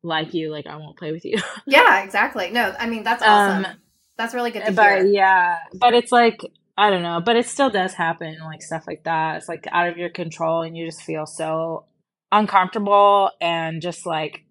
[0.03, 1.39] like you, like I won't play with you.
[1.67, 2.51] yeah, exactly.
[2.51, 3.65] No, I mean that's awesome.
[3.65, 3.77] Um,
[4.17, 5.05] that's really good to but, hear.
[5.05, 6.39] Yeah, but it's like
[6.77, 9.37] I don't know, but it still does happen, like stuff like that.
[9.37, 11.85] It's like out of your control, and you just feel so
[12.31, 14.43] uncomfortable and just like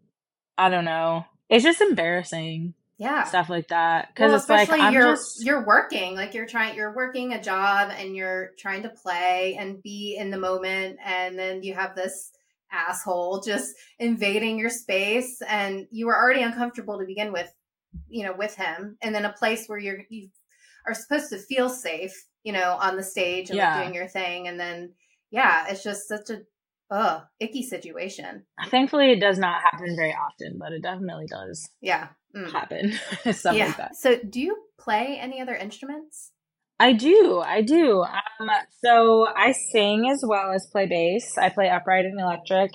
[0.56, 1.24] I don't know.
[1.48, 2.74] It's just embarrassing.
[2.98, 3.24] Yeah.
[3.24, 4.08] Stuff like that.
[4.08, 5.44] Because well, it's like I'm you're just...
[5.44, 9.82] you're working like you're trying you're working a job and you're trying to play and
[9.82, 12.30] be in the moment and then you have this
[12.70, 17.52] asshole just invading your space and you were already uncomfortable to begin with
[18.08, 20.28] you know with him and then a place where you're you
[20.86, 23.74] are supposed to feel safe you know on the stage and yeah.
[23.74, 24.92] like doing your thing and then
[25.30, 26.42] yeah it's just such a
[26.90, 28.44] uh icky situation.
[28.68, 31.68] Thankfully it does not happen very often but it definitely does.
[31.80, 32.50] Yeah mm.
[32.50, 32.92] happen
[33.32, 33.66] stuff yeah.
[33.66, 36.30] like that so do you play any other instruments
[36.80, 38.02] I do, I do.
[38.02, 38.50] Um,
[38.84, 41.38] so I sing as well as play bass.
[41.38, 42.72] I play upright and electric,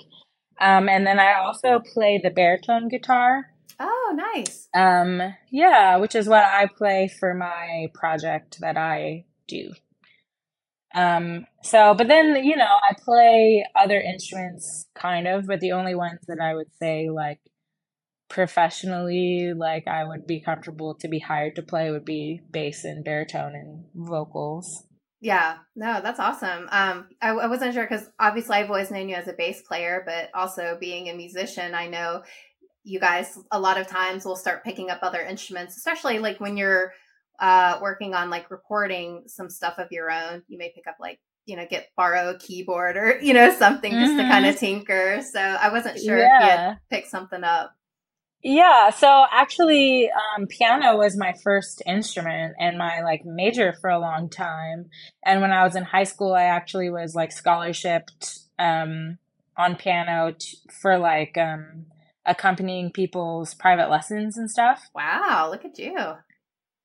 [0.60, 3.46] um, and then I also play the baritone guitar.
[3.78, 4.68] Oh, nice.
[4.74, 9.72] Um, yeah, which is what I play for my project that I do.
[10.94, 15.94] Um, so, but then, you know, I play other instruments kind of, but the only
[15.94, 17.40] ones that I would say like
[18.30, 23.04] professionally, like I would be comfortable to be hired to play would be bass and
[23.04, 24.84] baritone and vocals.
[25.20, 26.66] Yeah, no, that's awesome.
[26.70, 30.02] Um, I, I wasn't sure because obviously I've always known you as a bass player,
[30.06, 32.22] but also being a musician, I know
[32.84, 36.56] you guys a lot of times will start picking up other instruments, especially like when
[36.56, 36.92] you're
[37.38, 41.18] uh, working on like recording some stuff of your own, you may pick up like
[41.46, 44.18] you know get borrow a keyboard or you know something just mm-hmm.
[44.20, 45.20] to kind of tinker.
[45.22, 46.36] So I wasn't sure yeah.
[46.36, 47.74] if you had picked something up.
[48.42, 53.98] Yeah, so actually, um, piano was my first instrument and my like major for a
[53.98, 54.88] long time.
[55.24, 59.18] And when I was in high school, I actually was like scholarshiped um,
[59.58, 61.86] on piano t- for like um,
[62.24, 64.88] accompanying people's private lessons and stuff.
[64.94, 65.96] Wow, look at you.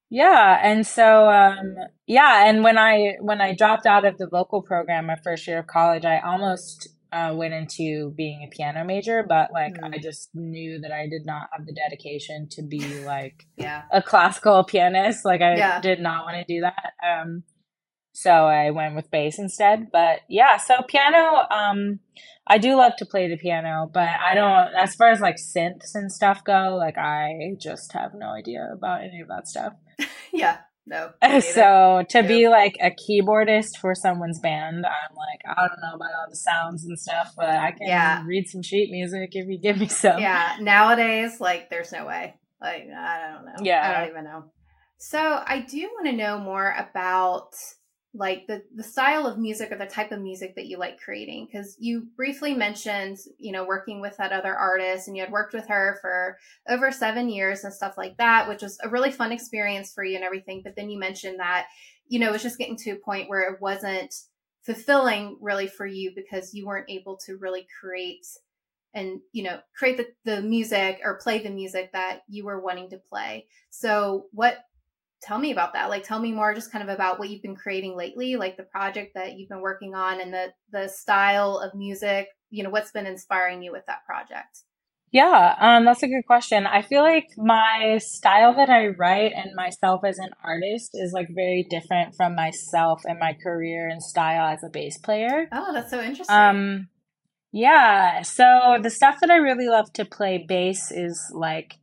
[0.10, 4.62] Yeah, and so um yeah, and when I when I dropped out of the vocal
[4.62, 9.24] program my first year of college, I almost uh, went into being a piano major,
[9.28, 9.94] but like mm.
[9.94, 13.84] I just knew that I did not have the dedication to be like yeah.
[13.92, 15.24] a classical pianist.
[15.24, 15.80] Like I yeah.
[15.80, 16.94] did not want to do that.
[17.02, 17.44] Um
[18.16, 19.92] so I went with bass instead.
[19.92, 22.00] But yeah, so piano, um,
[22.48, 25.96] I do love to play the piano, but I don't, as far as like synths
[25.96, 29.74] and stuff go, like I just have no idea about any of that stuff.
[30.34, 31.12] yeah, no.
[31.42, 36.12] So to be like a keyboardist for someone's band, I'm like, I don't know about
[36.20, 38.24] all the sounds and stuff, but I can yeah.
[38.26, 40.20] read some sheet music if you give me some.
[40.20, 42.36] Yeah, nowadays, like, there's no way.
[42.62, 43.56] Like, I don't know.
[43.62, 43.88] Yeah.
[43.88, 44.44] I don't even know.
[44.98, 47.54] So I do want to know more about
[48.16, 51.48] like the the style of music or the type of music that you like creating.
[51.52, 55.54] Because you briefly mentioned you know working with that other artist and you had worked
[55.54, 56.38] with her for
[56.70, 60.16] over seven years and stuff like that which was a really fun experience for you
[60.16, 60.62] and everything.
[60.64, 61.68] But then you mentioned that
[62.08, 64.14] you know it was just getting to a point where it wasn't
[64.64, 68.26] fulfilling really for you because you weren't able to really create
[68.96, 72.90] and you know create the, the music or play the music that you were wanting
[72.90, 73.46] to play.
[73.70, 74.60] So what
[75.26, 75.90] tell me about that.
[75.90, 78.64] Like tell me more just kind of about what you've been creating lately like the
[78.64, 82.92] project that you've been working on and the the style of music you know what's
[82.92, 84.62] been inspiring you with that project?
[85.12, 86.68] Yeah um, that's a good question.
[86.68, 91.28] I feel like my style that i write and myself as an artist is like
[91.34, 95.48] very different from myself and my career and style as a bass player.
[95.52, 96.36] Oh that's so interesting.
[96.36, 96.90] Um
[97.52, 101.76] yeah so the stuff that i really love to play bass is like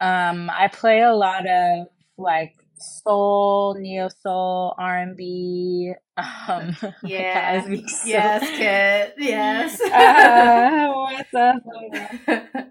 [0.00, 1.86] um i play a lot of
[2.18, 5.92] like soul, neo soul, R and B.
[6.16, 7.64] Um, yeah,
[8.04, 9.80] yes, Kit, yes.
[9.80, 11.62] uh, what's up?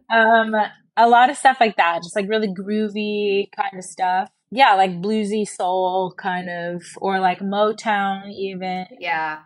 [0.10, 0.56] um,
[0.98, 4.30] a lot of stuff like that, just like really groovy kind of stuff.
[4.52, 8.86] Yeah, like bluesy soul kind of, or like Motown even.
[9.00, 9.40] Yeah.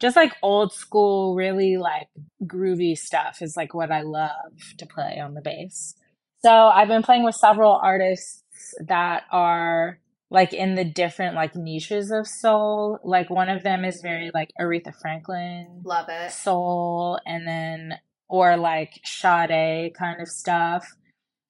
[0.00, 2.08] Just like old school, really like
[2.44, 4.30] groovy stuff is like what I love
[4.76, 5.94] to play on the bass.
[6.44, 7.80] So I've been playing with several
[8.58, 9.98] artists that are
[10.30, 12.98] like in the different like niches of soul.
[13.04, 15.82] Like one of them is very like Aretha Franklin.
[15.84, 16.30] Love it.
[16.30, 17.94] Soul and then
[18.28, 20.94] or like Sade kind of stuff.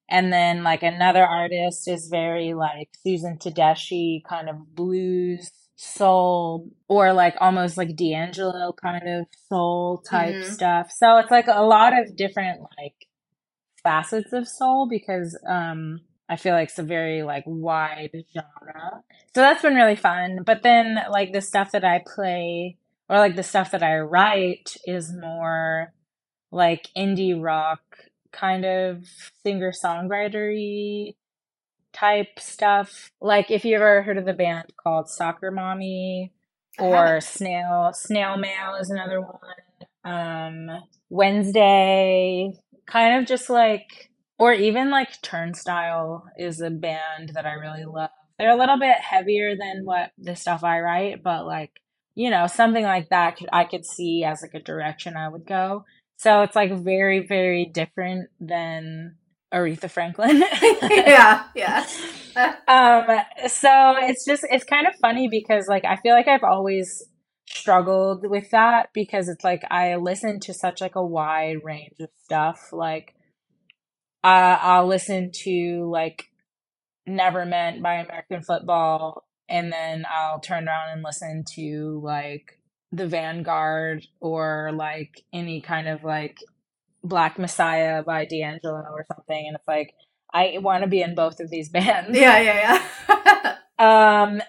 [0.09, 7.13] And then like another artist is very like Susan Tedeschi kind of blues soul or
[7.13, 10.51] like almost like D'Angelo kind of soul type mm-hmm.
[10.51, 10.91] stuff.
[10.91, 12.95] So it's like a lot of different like
[13.83, 19.01] facets of soul because um I feel like it's a very like wide genre.
[19.33, 20.43] So that's been really fun.
[20.45, 22.77] But then like the stuff that I play
[23.09, 25.91] or like the stuff that I write is more
[26.51, 27.81] like indie rock
[28.31, 29.05] kind of
[29.43, 31.15] singer songwritery
[31.93, 33.11] type stuff.
[33.19, 36.31] Like if you ever heard of the band called Soccer Mommy
[36.77, 39.39] or Snail Snail Mail is another one.
[40.03, 40.69] Um
[41.09, 42.51] Wednesday
[42.85, 44.08] kind of just like
[44.39, 48.09] or even like Turnstile is a band that I really love.
[48.39, 51.71] They're a little bit heavier than what the stuff I write, but like,
[52.15, 55.45] you know, something like that could, I could see as like a direction I would
[55.45, 55.83] go.
[56.15, 59.17] So it's like very, very different than
[59.53, 60.41] Aretha Franklin.
[60.61, 61.85] yeah, yeah.
[62.67, 67.05] um, so it's just it's kind of funny because like I feel like I've always
[67.49, 72.09] struggled with that because it's like I listen to such like a wide range of
[72.23, 72.69] stuff.
[72.71, 73.15] Like
[74.23, 76.25] uh, I'll listen to like
[77.05, 82.59] Never Meant by American Football and then I'll turn around and listen to like
[82.91, 86.37] the Vanguard or like any kind of like
[87.03, 89.93] Black Messiah by D'Angelo or something, and it's like
[90.33, 92.17] I want to be in both of these bands.
[92.17, 93.55] Yeah, yeah, yeah.
[94.27, 94.41] um,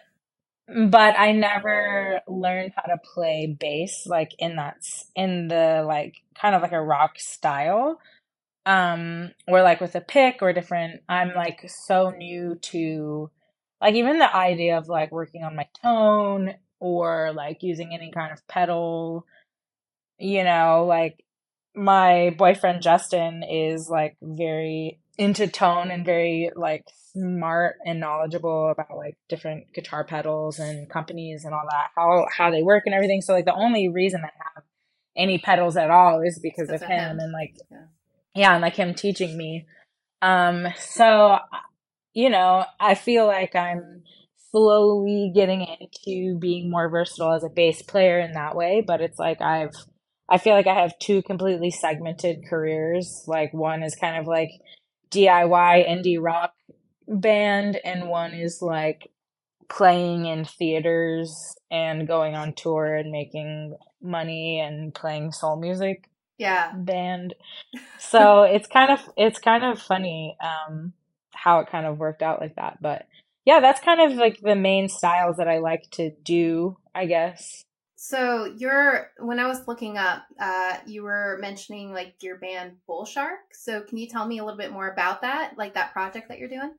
[0.89, 4.77] but I never learned how to play bass like in that
[5.17, 7.99] in the like kind of like a rock style.
[8.71, 11.03] Um, or like with a pick or different.
[11.09, 13.31] I'm like so new to
[13.81, 18.33] like even the idea of like working on my tone or like using any kind
[18.33, 19.27] of pedal
[20.19, 21.25] you know like
[21.75, 28.97] my boyfriend Justin is like very into tone and very like smart and knowledgeable about
[28.97, 33.21] like different guitar pedals and companies and all that how how they work and everything
[33.21, 34.65] so like the only reason I have
[35.17, 37.79] any pedals at all is because That's of him, him, and like yeah.
[38.35, 39.67] Yeah and like him teaching me
[40.23, 41.39] um so
[42.15, 44.03] you know I feel like I'm
[44.51, 49.19] slowly getting into being more versatile as a bass player in that way but it's
[49.19, 49.75] like I've
[50.31, 53.25] I feel like I have two completely segmented careers.
[53.27, 54.51] Like one is kind of like
[55.11, 56.53] DIY indie rock
[57.09, 59.11] band and one is like
[59.69, 66.10] playing in theaters and going on tour and making money and playing soul music
[66.41, 67.35] yeah band
[67.99, 70.93] so it's kind of it's kind of funny um
[71.33, 73.07] how it kind of worked out like that but
[73.45, 77.65] yeah that's kind of like the main styles that i like to do i guess
[78.03, 83.05] so you're when I was looking up, uh, you were mentioning like your band Bull
[83.05, 83.41] Shark.
[83.53, 86.39] So can you tell me a little bit more about that, like that project that
[86.39, 86.73] you're doing?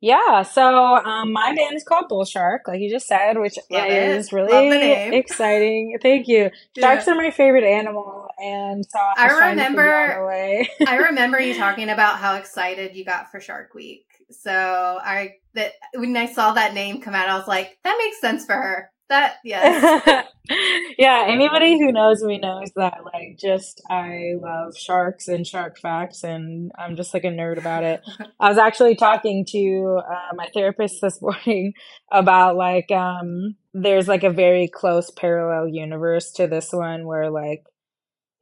[0.00, 3.88] Yeah, so um, my band is called Bull Shark, like you just said, which Love
[3.88, 4.32] is it.
[4.32, 5.98] really exciting.
[6.00, 6.50] Thank you.
[6.78, 7.12] Sharks yeah.
[7.12, 10.28] are my favorite animal, and so I, I remember.
[10.86, 14.04] I remember you talking about how excited you got for Shark Week.
[14.30, 18.20] So I that when I saw that name come out, I was like, that makes
[18.20, 18.90] sense for her.
[19.08, 20.24] That yes.
[20.98, 26.24] yeah, anybody who knows me knows that like just I love sharks and shark facts
[26.24, 28.00] and I'm just like a nerd about it.
[28.40, 31.74] I was actually talking to uh, my therapist this morning
[32.10, 37.64] about like um there's like a very close parallel universe to this one where like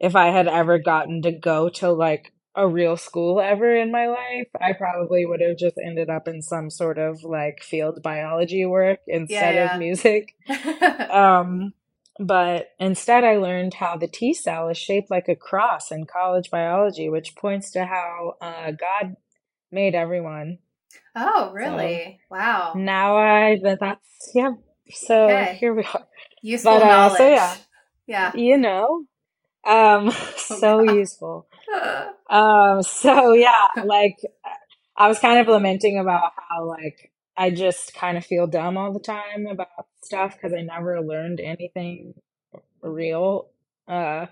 [0.01, 4.09] if I had ever gotten to go to like a real school ever in my
[4.09, 8.67] life, I probably would have just ended up in some sort of like field biology
[8.67, 9.75] work instead yeah, yeah.
[9.75, 10.35] of music.
[11.11, 11.75] um,
[12.19, 16.51] but instead, I learned how the T cell is shaped like a cross in college
[16.51, 19.17] biology, which points to how uh, God
[19.71, 20.59] made everyone.
[21.15, 22.21] Oh, really?
[22.29, 22.73] So wow.
[22.77, 24.53] Now I that that's yeah.
[24.93, 25.57] So okay.
[25.61, 26.07] here we are.
[26.43, 27.19] Useful but, uh, knowledge.
[27.19, 27.57] So yeah,
[28.07, 28.33] yeah.
[28.35, 29.05] You know,
[29.65, 31.47] um, oh, so useful.
[32.29, 34.19] um, so yeah, like
[34.97, 38.93] I was kind of lamenting about how like I just kind of feel dumb all
[38.93, 39.69] the time about
[40.03, 42.15] stuff because I never learned anything
[42.83, 43.49] real.
[43.89, 44.27] Uh,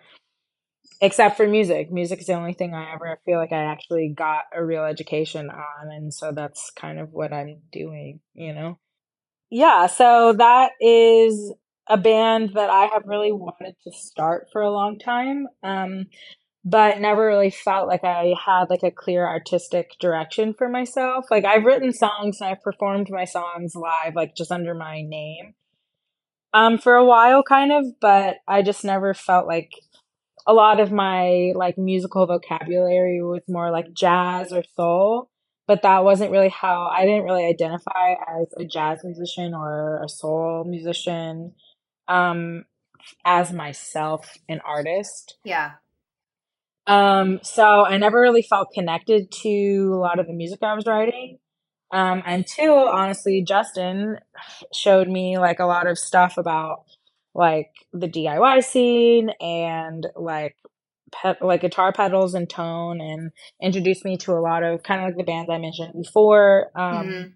[1.00, 1.90] except for music.
[1.90, 5.50] Music is the only thing I ever feel like I actually got a real education
[5.50, 8.78] on, and so that's kind of what I'm doing, you know.
[9.50, 11.52] Yeah, so that is
[11.88, 15.46] a band that I have really wanted to start for a long time.
[15.62, 16.06] Um,
[16.64, 21.26] but never really felt like I had like a clear artistic direction for myself.
[21.30, 25.54] Like I've written songs and I've performed my songs live, like just under my name,
[26.52, 27.86] um, for a while, kind of.
[28.00, 29.70] But I just never felt like
[30.46, 35.30] a lot of my like musical vocabulary was more like jazz or soul.
[35.66, 40.08] But that wasn't really how I didn't really identify as a jazz musician or a
[40.08, 41.54] soul musician
[42.08, 42.64] um,
[43.24, 45.38] as myself, an artist.
[45.44, 45.72] Yeah.
[46.86, 50.86] Um, so I never really felt connected to a lot of the music I was
[50.86, 51.38] writing.
[51.90, 54.18] Um, until honestly, Justin
[54.72, 56.84] showed me like a lot of stuff about
[57.34, 60.56] like the DIY scene and like
[61.12, 63.32] pet, like guitar pedals and tone and
[63.62, 66.70] introduced me to a lot of kind of like the bands I mentioned before.
[66.74, 67.28] Um, mm-hmm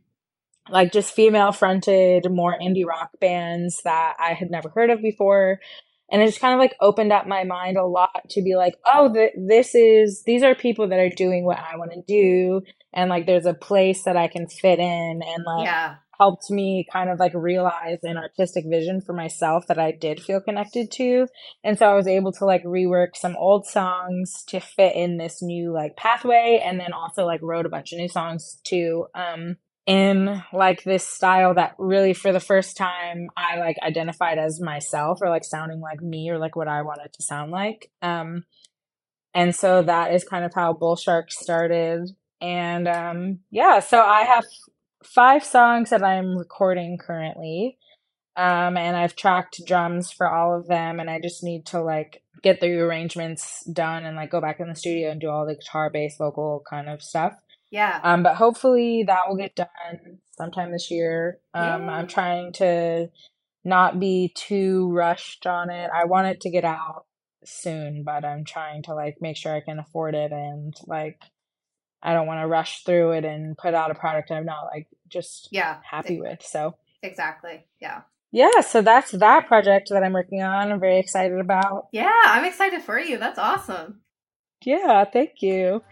[0.70, 5.60] like just female fronted, more indie rock bands that I had never heard of before.
[6.10, 8.74] and it just kind of like opened up my mind a lot to be like
[8.86, 12.60] oh th- this is these are people that are doing what i want to do
[12.92, 15.94] and like there's a place that i can fit in and like yeah.
[16.18, 20.40] helped me kind of like realize an artistic vision for myself that i did feel
[20.40, 21.26] connected to
[21.64, 25.42] and so i was able to like rework some old songs to fit in this
[25.42, 29.56] new like pathway and then also like wrote a bunch of new songs too um
[29.87, 35.18] in like this style that really for the first time I like identified as myself
[35.20, 37.91] or like sounding like me or like what I wanted to sound like.
[38.01, 38.45] Um
[39.35, 42.11] and so that is kind of how Bull Shark started.
[42.41, 44.45] And um yeah, so I have
[45.05, 47.76] five songs that I'm recording currently.
[48.37, 52.22] Um and I've tracked drums for all of them and I just need to like
[52.43, 55.57] get the arrangements done and like go back in the studio and do all the
[55.57, 57.35] guitar bass vocal kind of stuff.
[57.73, 57.99] Yeah.
[58.03, 61.39] Um, but hopefully that will get done sometime this year.
[61.55, 63.09] Um, I'm trying to
[63.64, 65.91] not be too rushed on it.
[65.93, 67.07] I want it to get out
[67.45, 71.18] soon, but I'm trying to like make sure I can afford it and like
[72.03, 74.89] I don't want to rush through it and put out a product I'm not like
[75.09, 76.43] just yeah happy with.
[76.43, 78.03] So exactly, yeah.
[78.33, 80.73] Yeah, so that's that project that I'm working on.
[80.73, 81.89] I'm very excited about.
[81.93, 83.18] Yeah, I'm excited for you.
[83.18, 84.01] That's awesome.
[84.64, 85.83] Yeah, thank you.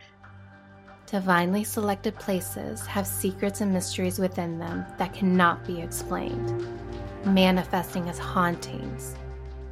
[1.11, 6.65] Divinely selected places have secrets and mysteries within them that cannot be explained,
[7.25, 9.17] manifesting as hauntings,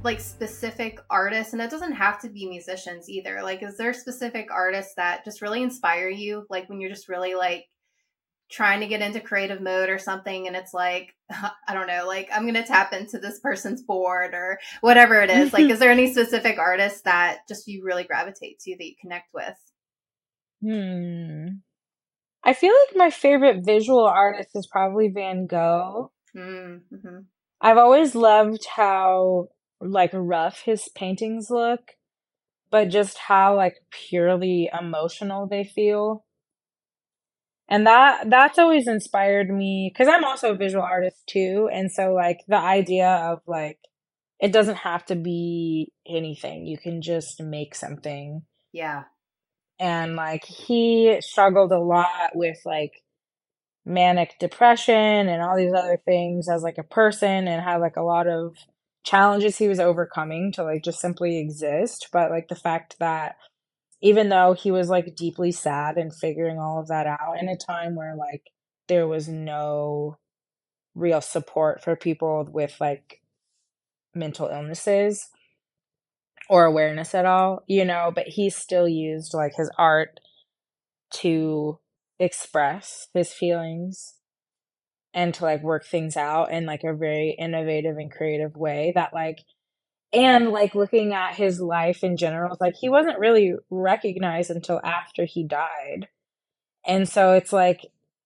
[0.03, 1.55] like specific artists?
[1.55, 3.43] And it doesn't have to be musicians either.
[3.43, 6.47] Like is there specific artists that just really inspire you?
[6.51, 7.64] Like when you're just really like
[8.51, 12.28] trying to get into creative mode or something and it's like i don't know like
[12.30, 15.53] i'm gonna tap into this person's board or whatever it is.
[15.55, 19.32] Like is there any specific artists that just you really gravitate to that you connect
[19.32, 19.57] with?
[20.62, 21.47] Hmm.
[22.45, 26.12] I feel like my favorite visual artist is probably van gogh.
[26.37, 27.20] Mm-hmm.
[27.64, 29.48] I've always loved how
[29.80, 31.92] like rough his paintings look,
[32.70, 36.26] but just how like purely emotional they feel.
[37.66, 42.12] And that that's always inspired me cuz I'm also a visual artist too, and so
[42.12, 43.78] like the idea of like
[44.38, 46.66] it doesn't have to be anything.
[46.66, 48.42] You can just make something.
[48.72, 49.04] Yeah.
[49.78, 53.02] And like he struggled a lot with like
[53.85, 54.95] manic depression
[55.28, 58.57] and all these other things as like a person and had like a lot of
[59.05, 62.09] challenges he was overcoming to like just simply exist.
[62.12, 63.37] But like the fact that
[64.01, 67.57] even though he was like deeply sad and figuring all of that out in a
[67.57, 68.51] time where like
[68.89, 70.18] there was no
[70.95, 73.20] real support for people with like
[74.14, 75.30] mental illnesses
[76.49, 80.20] or awareness at all you know but he still used like his art
[81.11, 81.78] to
[82.18, 84.14] express his feelings
[85.12, 89.14] and to like work things out in like a very innovative and creative way that
[89.14, 89.40] like
[90.12, 95.24] and like looking at his life in general like he wasn't really recognized until after
[95.24, 96.08] he died.
[96.86, 97.80] And so it's like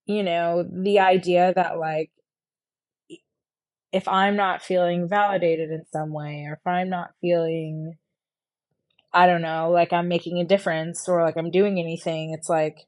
[0.08, 2.10] you know the idea that like
[3.92, 7.94] if i'm not feeling validated in some way or if i'm not feeling
[9.12, 12.86] i don't know like i'm making a difference or like i'm doing anything it's like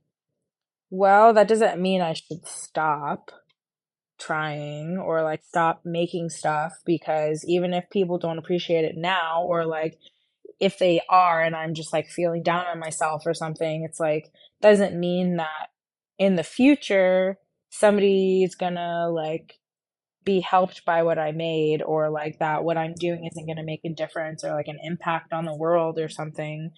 [0.91, 3.31] well, that doesn't mean I should stop
[4.19, 9.65] trying or like stop making stuff because even if people don't appreciate it now or
[9.65, 9.99] like
[10.61, 14.31] if they are and I'm just like feeling down on myself or something, it's like
[14.61, 15.69] doesn't mean that
[16.19, 17.39] in the future
[17.71, 19.55] somebody's gonna like
[20.25, 23.81] be helped by what I made or like that what I'm doing isn't gonna make
[23.87, 26.73] a difference or like an impact on the world or something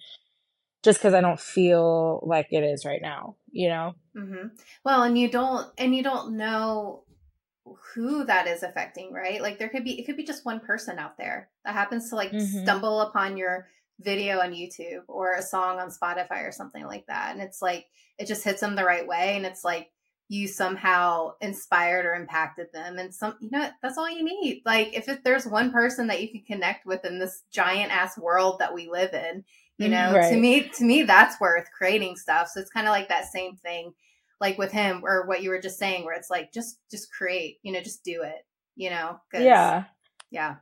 [0.83, 3.95] just because I don't feel like it is right now, you know?
[4.15, 4.47] Mm-hmm.
[4.83, 7.03] Well, and you don't, and you don't know
[7.95, 9.41] who that is affecting, right?
[9.41, 12.15] Like there could be, it could be just one person out there that happens to
[12.15, 12.63] like mm-hmm.
[12.63, 13.67] stumble upon your
[14.01, 17.31] video on YouTube or a song on Spotify or something like that.
[17.31, 17.85] And it's like,
[18.19, 19.37] it just hits them the right way.
[19.37, 19.89] And it's like,
[20.29, 24.95] you somehow inspired or impacted them and some you know that's all you need like
[24.95, 28.57] if it, there's one person that you can connect with in this giant ass world
[28.59, 29.43] that we live in
[29.77, 29.93] you mm-hmm.
[29.93, 30.29] know right.
[30.31, 32.49] to me to me that's worth creating stuff.
[32.53, 33.93] So it's kind of like that same thing
[34.43, 37.57] like with him or what you were just saying where it's like just just create
[37.63, 38.45] you know just do it
[38.75, 39.85] you know yeah.
[40.29, 40.55] yeah.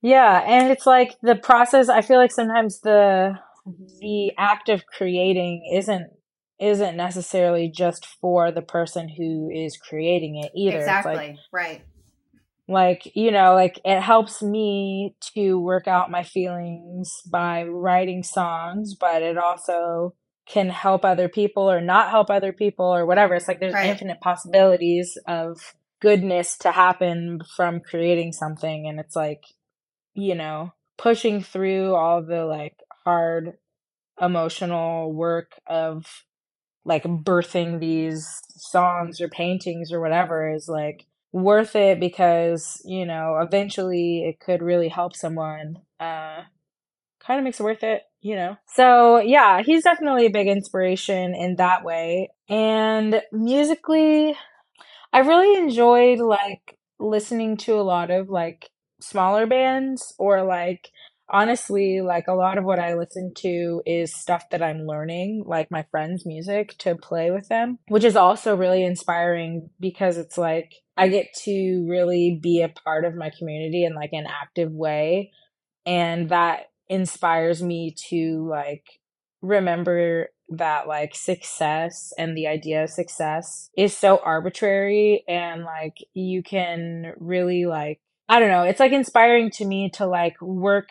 [0.00, 3.36] Yeah and it's like the process i feel like sometimes the
[3.66, 3.84] mm-hmm.
[4.00, 6.10] the act of creating isn't
[6.60, 10.78] isn't necessarily just for the person who is creating it either.
[10.78, 11.82] Exactly like, right
[12.66, 18.94] like you know like it helps me to work out my feelings by writing songs
[18.94, 20.14] but it also
[20.46, 23.90] can help other people or not help other people or whatever it's like there's right.
[23.90, 29.44] infinite possibilities of goodness to happen from creating something and it's like
[30.14, 33.54] you know pushing through all the like hard
[34.20, 36.06] emotional work of
[36.84, 43.38] like birthing these songs or paintings or whatever is like worth it because you know
[43.42, 46.40] eventually it could really help someone uh
[47.18, 48.56] kind of makes it worth it you know?
[48.68, 52.30] So yeah he's definitely a big inspiration in that way.
[52.48, 54.36] And musically
[55.12, 58.70] i really enjoyed like listening to a lot of like
[59.00, 60.90] smaller bands or like
[61.28, 65.70] honestly, like a lot of what I listen to is stuff that I'm learning, like
[65.70, 70.74] my friends' music to play with them, which is also really inspiring because it's like
[70.96, 75.32] I get to really be a part of my community in like an active way.
[75.86, 78.84] And that inspires me to like
[79.42, 86.42] remember that like success and the idea of success is so arbitrary and like you
[86.42, 90.88] can really like I don't know, it's like inspiring to me to like work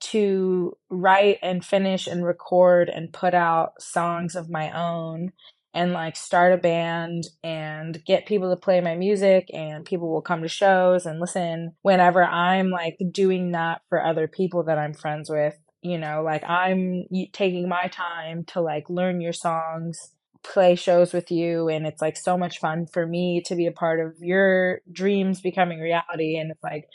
[0.00, 5.32] to write and finish and record and put out songs of my own
[5.72, 10.22] and like start a band and get people to play my music and people will
[10.22, 14.94] come to shows and listen whenever I'm like doing that for other people that I'm
[14.94, 20.74] friends with you know like I'm taking my time to like learn your songs play
[20.74, 24.00] shows with you and it's like so much fun for me to be a part
[24.00, 26.86] of your dreams becoming reality and it's like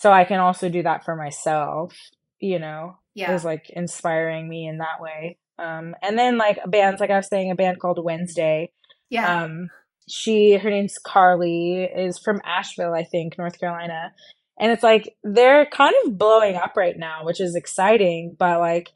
[0.00, 1.94] so I can also do that for myself,
[2.38, 3.34] you know, yeah.
[3.34, 5.36] is like inspiring me in that way.
[5.60, 8.72] Um, and then like bands, like I was saying, a band called Wednesday.
[9.10, 9.42] Yeah.
[9.42, 9.68] Um,
[10.08, 14.12] she, her name's Karly, is from Asheville, I think, North Carolina.
[14.58, 18.36] And it's like they're kind of blowing up right now, which is exciting.
[18.38, 18.90] But like,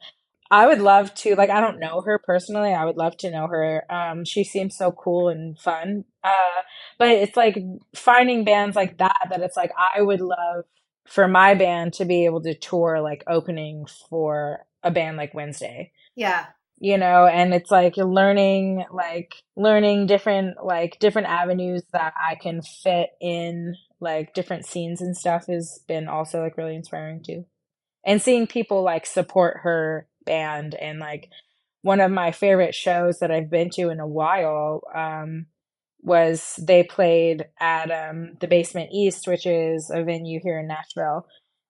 [0.51, 2.73] I would love to, like, I don't know her personally.
[2.73, 3.83] I would love to know her.
[3.91, 6.05] Um, she seems so cool and fun.
[6.23, 6.61] Uh,
[6.99, 7.57] but it's like
[7.95, 10.65] finding bands like that, that it's like, I would love
[11.07, 15.91] for my band to be able to tour like opening for a band like Wednesday.
[16.15, 16.47] Yeah.
[16.79, 22.35] You know, and it's like you're learning like learning different like different avenues that I
[22.35, 27.45] can fit in like different scenes and stuff has been also like really inspiring too.
[28.05, 31.29] And seeing people like support her band and like
[31.81, 35.45] one of my favorite shows that I've been to in a while um
[36.05, 41.25] was they played at um, the Basement East, which is a venue here in Nashville.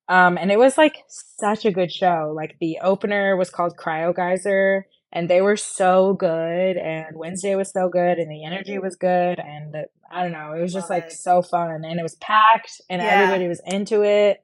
[0.07, 2.33] Um, and it was like such a good show.
[2.35, 6.77] Like the opener was called Cryogeyser, and they were so good.
[6.77, 9.39] And Wednesday was so good, and the energy was good.
[9.39, 11.83] And the, I don't know, it was just like so fun.
[11.83, 13.07] And it was packed, and yeah.
[13.07, 14.41] everybody was into it.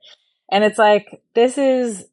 [0.52, 2.06] And it's like, this is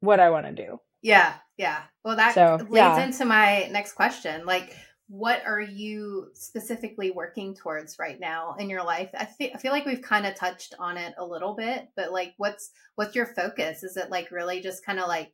[0.00, 0.80] what I want to do.
[1.02, 1.82] Yeah, yeah.
[2.04, 3.04] Well, that so, leads yeah.
[3.04, 4.46] into my next question.
[4.46, 4.74] Like,
[5.08, 9.10] what are you specifically working towards right now in your life?
[9.14, 12.12] I, th- I feel like we've kind of touched on it a little bit but
[12.12, 13.82] like what's what's your focus?
[13.82, 15.32] Is it like really just kind of like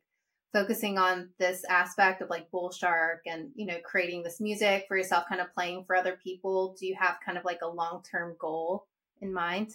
[0.53, 4.97] focusing on this aspect of like bull shark and you know creating this music for
[4.97, 6.75] yourself kind of playing for other people?
[6.77, 8.87] Do you have kind of like a long-term goal
[9.21, 9.71] in mind?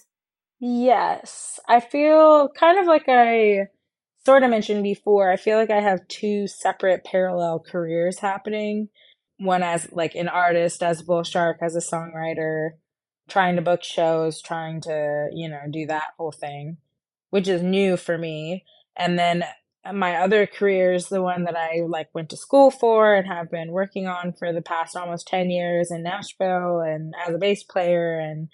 [0.58, 1.60] Yes.
[1.68, 3.68] I feel kind of like i
[4.24, 8.88] sort of mentioned before i feel like i have two separate parallel careers happening
[9.38, 12.70] one as like an artist, as a Bull Shark, as a songwriter,
[13.28, 16.78] trying to book shows, trying to, you know, do that whole thing,
[17.30, 18.64] which is new for me.
[18.96, 19.44] And then
[19.84, 23.26] uh, my other career is the one that I like went to school for and
[23.26, 27.38] have been working on for the past almost 10 years in Nashville and as a
[27.38, 28.48] bass player and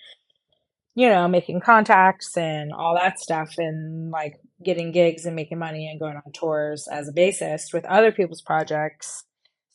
[0.94, 5.88] you know making contacts and all that stuff and like getting gigs and making money
[5.88, 9.24] and going on tours as a bassist with other people's projects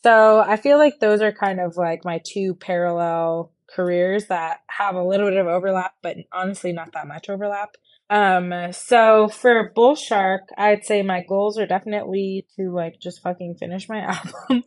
[0.03, 4.95] so I feel like those are kind of like my two parallel careers that have
[4.95, 7.75] a little bit of overlap, but honestly not that much overlap.
[8.09, 13.55] Um, so for Bull Shark, I'd say my goals are definitely to like just fucking
[13.59, 13.99] finish my
[14.49, 14.63] album.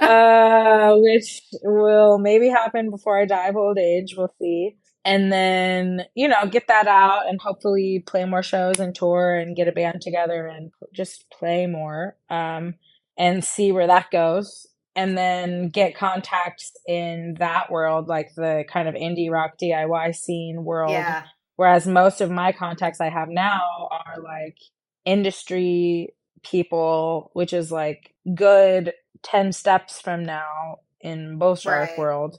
[0.00, 4.14] uh, which will maybe happen before I die of old age.
[4.16, 4.76] We'll see.
[5.04, 9.56] And then, you know, get that out and hopefully play more shows and tour and
[9.56, 12.74] get a band together and just play more um,
[13.20, 14.66] and see where that goes.
[14.96, 20.64] And then get contacts in that world, like the kind of indie rock DIY scene
[20.64, 20.90] world.
[20.90, 21.22] Yeah.
[21.54, 24.56] Whereas most of my contacts I have now are like
[25.04, 31.96] industry people, which is like good 10 steps from now in both right.
[31.96, 32.38] world,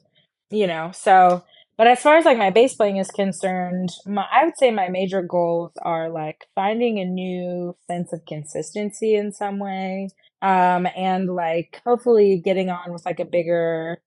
[0.49, 0.91] you know.
[0.93, 1.43] So,
[1.77, 4.89] but as far as like my bass playing is concerned, my, I would say my
[4.89, 10.09] major goals are like finding a new sense of consistency in some way.
[10.41, 14.01] Um, and like hopefully getting on with like a bigger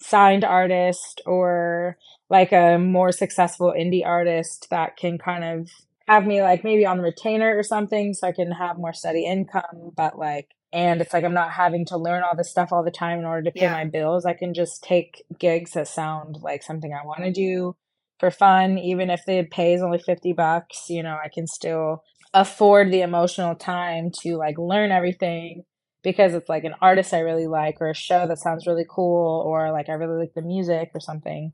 [0.00, 1.96] signed artist or
[2.30, 5.70] like a more successful indie artist that can kind of
[6.06, 9.92] have me like maybe on retainer or something so I can have more steady income,
[9.96, 12.90] but like and it's like I'm not having to learn all this stuff all the
[12.90, 13.72] time in order to pay yeah.
[13.72, 14.26] my bills.
[14.26, 17.76] I can just take gigs that sound like something I want to do
[18.18, 22.02] for fun, even if the pay is only 50 bucks, you know, I can still
[22.34, 25.64] afford the emotional time to like learn everything
[26.02, 29.42] because it's like an artist I really like or a show that sounds really cool
[29.46, 31.52] or like I really like the music or something.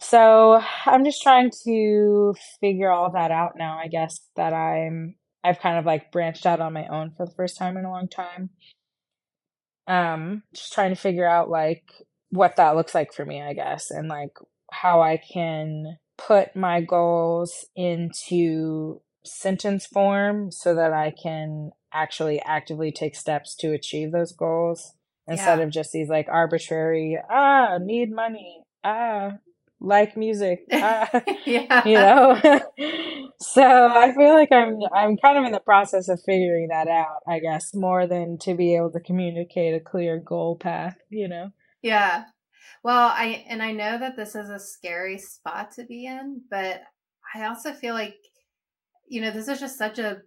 [0.00, 5.60] So I'm just trying to figure all that out now, I guess, that I'm I've
[5.60, 8.08] kind of like branched out on my own for the first time in a long
[8.08, 8.50] time.
[9.86, 11.84] Um, just trying to figure out like
[12.30, 14.36] what that looks like for me, I guess, and like
[14.72, 22.92] how I can put my goals into sentence form so that I can actually actively
[22.92, 24.94] take steps to achieve those goals
[25.26, 25.64] instead yeah.
[25.64, 29.32] of just these like arbitrary, ah, need money, ah,
[29.80, 30.60] like music.
[30.70, 31.06] Uh,
[31.46, 31.86] yeah.
[31.86, 32.60] You know?
[33.40, 37.22] so I feel like I'm I'm kind of in the process of figuring that out,
[37.28, 41.50] I guess, more than to be able to communicate a clear goal path, you know?
[41.82, 42.24] Yeah.
[42.82, 46.82] Well, I and I know that this is a scary spot to be in, but
[47.34, 48.16] I also feel like
[49.10, 50.22] you know, this is just such a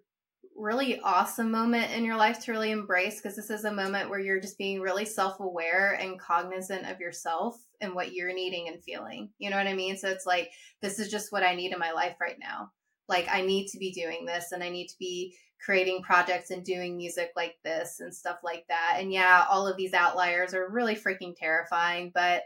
[0.56, 4.20] really awesome moment in your life to really embrace because this is a moment where
[4.20, 9.30] you're just being really self-aware and cognizant of yourself and what you're needing and feeling.
[9.40, 9.98] You know what I mean?
[9.98, 12.72] So it's like this is just what I need in my life right now.
[13.08, 16.64] Like I need to be doing this and I need to be creating projects and
[16.64, 18.98] doing music like this and stuff like that.
[19.00, 22.44] And yeah, all of these outliers are really freaking terrifying, but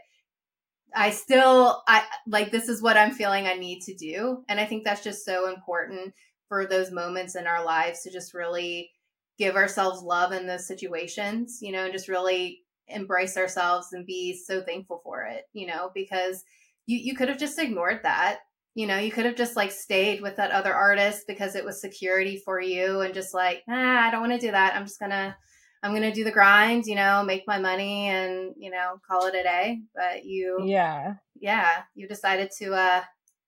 [0.94, 4.44] I still I like this is what I'm feeling I need to do.
[4.48, 6.14] And I think that's just so important
[6.48, 8.90] for those moments in our lives to just really
[9.38, 14.36] give ourselves love in those situations, you know, and just really embrace ourselves and be
[14.36, 16.42] so thankful for it, you know, because
[16.86, 18.40] you, you could have just ignored that.
[18.74, 21.80] You know, you could have just like stayed with that other artist because it was
[21.80, 24.74] security for you and just like, ah, I don't want to do that.
[24.74, 25.36] I'm just gonna
[25.82, 29.34] I'm gonna do the grind, you know, make my money and, you know, call it
[29.34, 29.80] a day.
[29.94, 31.14] But you Yeah.
[31.40, 31.82] Yeah.
[31.94, 33.02] You decided to uh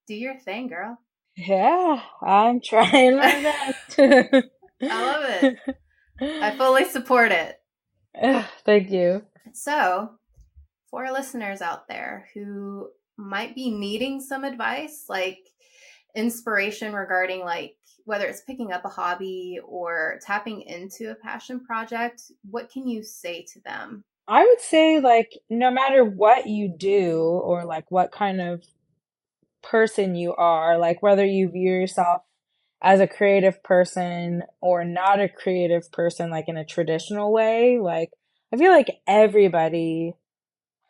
[0.07, 0.99] do your thing, girl.
[1.37, 3.99] Yeah, I'm trying my best.
[3.99, 4.43] I
[4.83, 5.59] love it.
[6.21, 7.57] I fully support it.
[8.65, 9.23] Thank you.
[9.53, 10.11] So,
[10.91, 15.39] for listeners out there who might be needing some advice, like
[16.15, 22.23] inspiration regarding like whether it's picking up a hobby or tapping into a passion project,
[22.51, 24.05] what can you say to them?
[24.27, 28.65] I would say like no matter what you do or like what kind of
[29.63, 32.23] person you are, like whether you view yourself
[32.83, 38.11] as a creative person or not a creative person, like in a traditional way, like
[38.53, 40.15] I feel like everybody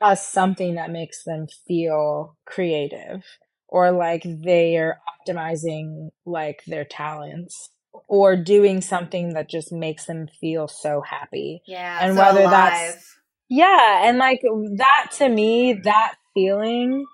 [0.01, 3.23] has something that makes them feel creative
[3.69, 4.99] or like they are
[5.29, 7.71] optimizing like their talents
[8.09, 11.63] or doing something that just makes them feel so happy.
[11.67, 11.99] Yeah.
[12.03, 12.51] And so whether alive.
[12.51, 13.17] that's
[13.49, 14.43] yeah, and like
[14.77, 17.05] that to me, that feeling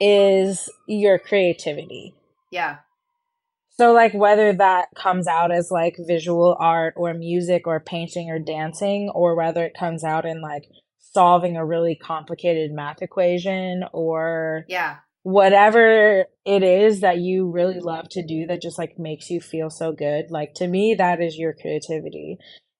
[0.00, 2.14] is your creativity.
[2.50, 2.78] Yeah.
[3.78, 8.38] So, like, whether that comes out as like visual art or music or painting or
[8.38, 10.64] dancing, or whether it comes out in like
[10.98, 18.08] solving a really complicated math equation or yeah, whatever it is that you really love
[18.10, 20.30] to do that just like makes you feel so good.
[20.30, 22.38] Like, to me, that is your creativity.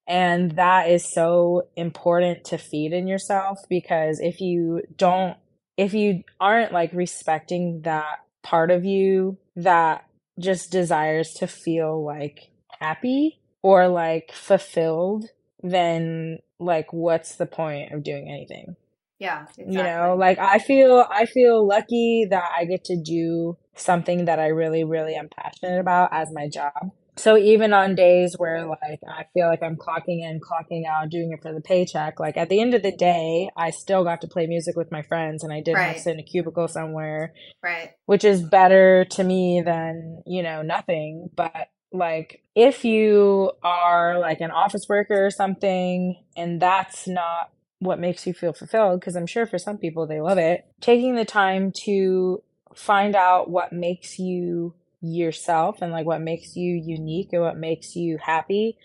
[0.09, 5.37] And that is so important to feed in yourself because if you don't
[5.77, 10.07] if you aren't like respecting that part of you that
[10.39, 12.51] just desires to feel like
[12.81, 15.27] happy or like fulfilled,
[15.63, 18.77] then like what's the point of doing anything?
[19.19, 19.77] Yeah, exactly.
[19.77, 24.39] You know, like I feel I feel lucky that I get to do something that
[24.39, 26.93] I really really am passionate about as my job.
[27.19, 31.33] So even on days where like I feel like I'm clocking in, clocking out, doing
[31.33, 34.29] it for the paycheck, like at the end of the day, I still got to
[34.29, 37.33] play music with my friends and I didn't have to sit in a cubicle somewhere.
[37.63, 37.91] Right.
[38.05, 41.31] Which is better to me than, you know, nothing.
[41.35, 48.01] But like if you are like an office worker or something and that's not what
[48.01, 51.25] makes you feel fulfilled because i'm sure for some people they love it taking the
[51.25, 52.43] time to
[52.75, 57.97] find out what makes you yourself and like what makes you unique and what makes
[57.97, 58.79] you happy.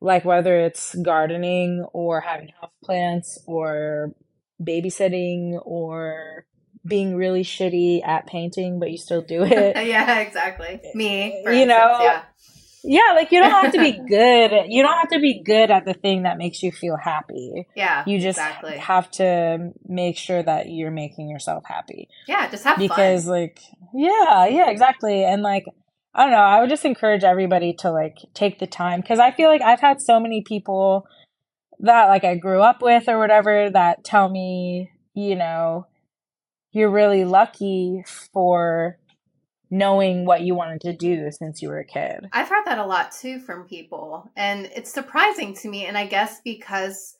[0.00, 4.12] Like whether it's gardening or having house plants or
[4.62, 6.46] babysitting or
[6.86, 9.86] being really shitty at painting but you still do it.
[9.86, 10.80] Yeah exactly.
[10.94, 11.98] Me you instance, know?
[12.00, 12.22] yeah
[12.84, 14.66] yeah, like you don't have to be good.
[14.68, 17.66] You don't have to be good at the thing that makes you feel happy.
[17.74, 18.04] Yeah.
[18.06, 18.78] You just exactly.
[18.78, 22.08] have to make sure that you're making yourself happy.
[22.28, 23.32] Yeah, just have because, fun.
[23.32, 23.60] like,
[23.94, 25.24] yeah, yeah, exactly.
[25.24, 25.64] And like,
[26.14, 29.32] I don't know, I would just encourage everybody to like take the time because I
[29.32, 31.06] feel like I've had so many people
[31.80, 35.86] that like I grew up with or whatever that tell me, you know,
[36.72, 38.98] you're really lucky for
[39.70, 42.28] knowing what you wanted to do since you were a kid.
[42.32, 44.30] I've heard that a lot too from people.
[44.36, 45.86] And it's surprising to me.
[45.86, 47.16] And I guess because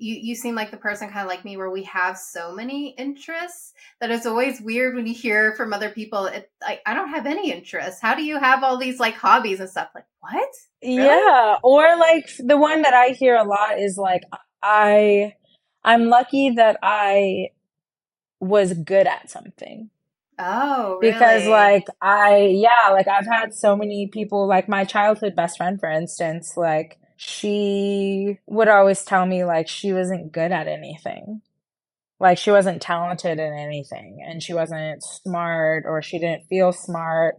[0.00, 2.90] you, you seem like the person kind of like me where we have so many
[2.90, 7.10] interests that it's always weird when you hear from other people it, I, I don't
[7.10, 10.48] have any interests how do you have all these like hobbies and stuff like what
[10.82, 10.96] really?
[10.96, 14.22] yeah or like the one that i hear a lot is like
[14.62, 15.34] i
[15.84, 17.48] i'm lucky that i
[18.40, 19.90] was good at something
[20.38, 21.12] Oh, really?
[21.12, 25.80] Because like I yeah, like I've had so many people like my childhood best friend
[25.80, 31.42] for instance, like she would always tell me like she wasn't good at anything.
[32.20, 37.36] Like she wasn't talented in anything and she wasn't smart or she didn't feel smart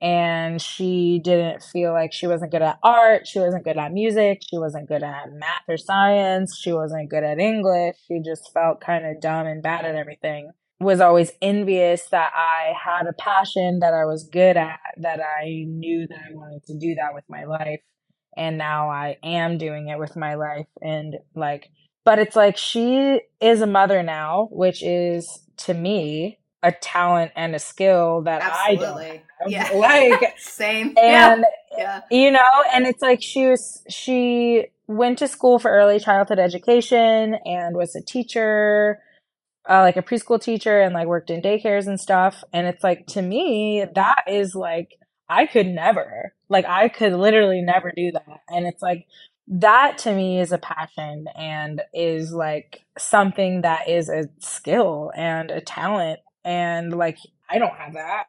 [0.00, 4.42] and she didn't feel like she wasn't good at art, she wasn't good at music,
[4.42, 7.96] she wasn't good at math or science, she wasn't good at English.
[8.08, 12.72] She just felt kind of dumb and bad at everything was always envious that I
[12.78, 16.78] had a passion that I was good at, that I knew that I wanted to
[16.78, 17.80] do that with my life.
[18.36, 20.66] And now I am doing it with my life.
[20.82, 21.70] And like,
[22.04, 27.54] but it's like she is a mother now, which is to me a talent and
[27.54, 29.04] a skill that Absolutely.
[29.06, 29.72] I don't have.
[29.72, 29.72] Yeah.
[29.76, 30.94] Like, same.
[30.98, 31.44] And,
[31.76, 32.00] yeah.
[32.10, 32.40] you know,
[32.72, 37.94] and it's like she was, she went to school for early childhood education and was
[37.96, 39.00] a teacher
[39.68, 42.44] uh, like a preschool teacher and like worked in daycares and stuff.
[42.52, 44.98] And it's like, to me, that is like,
[45.28, 48.40] I could never, like, I could literally never do that.
[48.48, 49.06] And it's like,
[49.48, 55.50] that to me is a passion and is like something that is a skill and
[55.50, 56.20] a talent.
[56.44, 58.24] And like, I don't have that,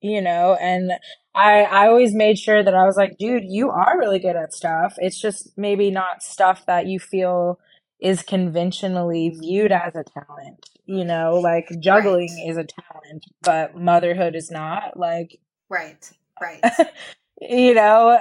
[0.00, 0.92] you know, and
[1.34, 4.52] I, I always made sure that I was like, dude, you are really good at
[4.52, 4.94] stuff.
[4.98, 7.60] It's just maybe not stuff that you feel
[8.00, 10.70] is conventionally viewed as a talent.
[10.86, 12.50] You know, like juggling right.
[12.50, 14.96] is a talent, but motherhood is not.
[14.96, 15.38] Like,
[15.68, 16.60] right, right.
[17.40, 18.18] you know,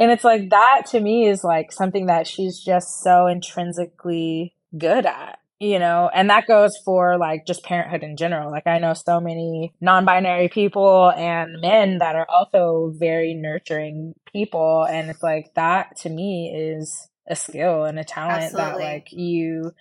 [0.00, 5.06] and it's like that to me is like something that she's just so intrinsically good
[5.06, 8.94] at you know and that goes for like just parenthood in general like i know
[8.94, 15.52] so many non-binary people and men that are also very nurturing people and it's like
[15.54, 18.82] that to me is a skill and a talent Absolutely.
[18.82, 19.72] that like you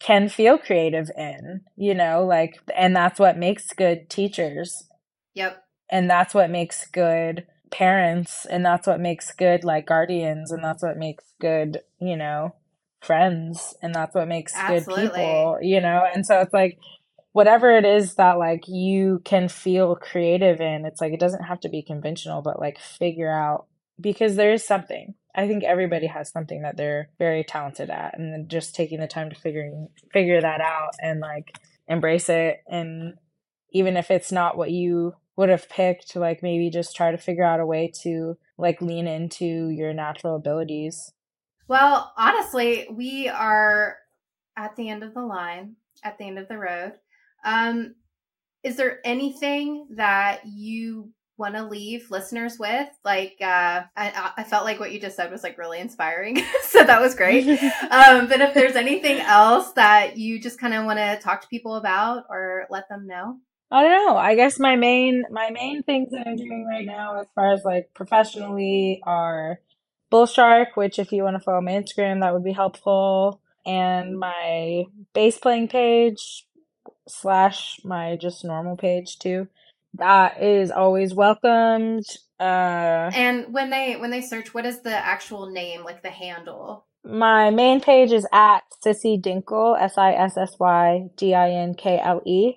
[0.00, 4.88] can feel creative in, you know, like and that's what makes good teachers.
[5.34, 5.62] Yep.
[5.90, 10.82] And that's what makes good parents and that's what makes good like guardians and that's
[10.82, 12.54] what makes good, you know,
[13.02, 15.04] friends and that's what makes Absolutely.
[15.04, 16.02] good people, you know?
[16.12, 16.78] And so it's like
[17.32, 21.60] whatever it is that like you can feel creative in, it's like it doesn't have
[21.60, 23.66] to be conventional, but like figure out
[24.00, 28.32] because there is something I think everybody has something that they're very talented at, and
[28.32, 33.14] then just taking the time to figuring figure that out and like embrace it, and
[33.70, 37.44] even if it's not what you would have picked, like maybe just try to figure
[37.44, 41.12] out a way to like lean into your natural abilities.
[41.68, 43.96] Well, honestly, we are
[44.56, 46.92] at the end of the line, at the end of the road.
[47.44, 47.96] Um,
[48.62, 54.64] is there anything that you want to leave listeners with like uh I, I felt
[54.64, 57.46] like what you just said was like really inspiring so that was great.
[57.90, 61.48] Um but if there's anything else that you just kind of want to talk to
[61.48, 63.38] people about or let them know?
[63.70, 64.16] I don't know.
[64.16, 67.64] I guess my main my main things that i'm doing right now as far as
[67.64, 69.60] like professionally are
[70.10, 74.18] bull shark which if you want to follow my instagram that would be helpful and
[74.18, 76.46] my bass playing page
[77.08, 79.48] slash my just normal page too.
[79.98, 82.04] That is always welcomed.
[82.38, 86.86] Uh, and when they when they search, what is the actual name, like the handle?
[87.04, 91.74] My main page is at Sissy Dinkle, S I S S Y D I N
[91.74, 92.54] K L E.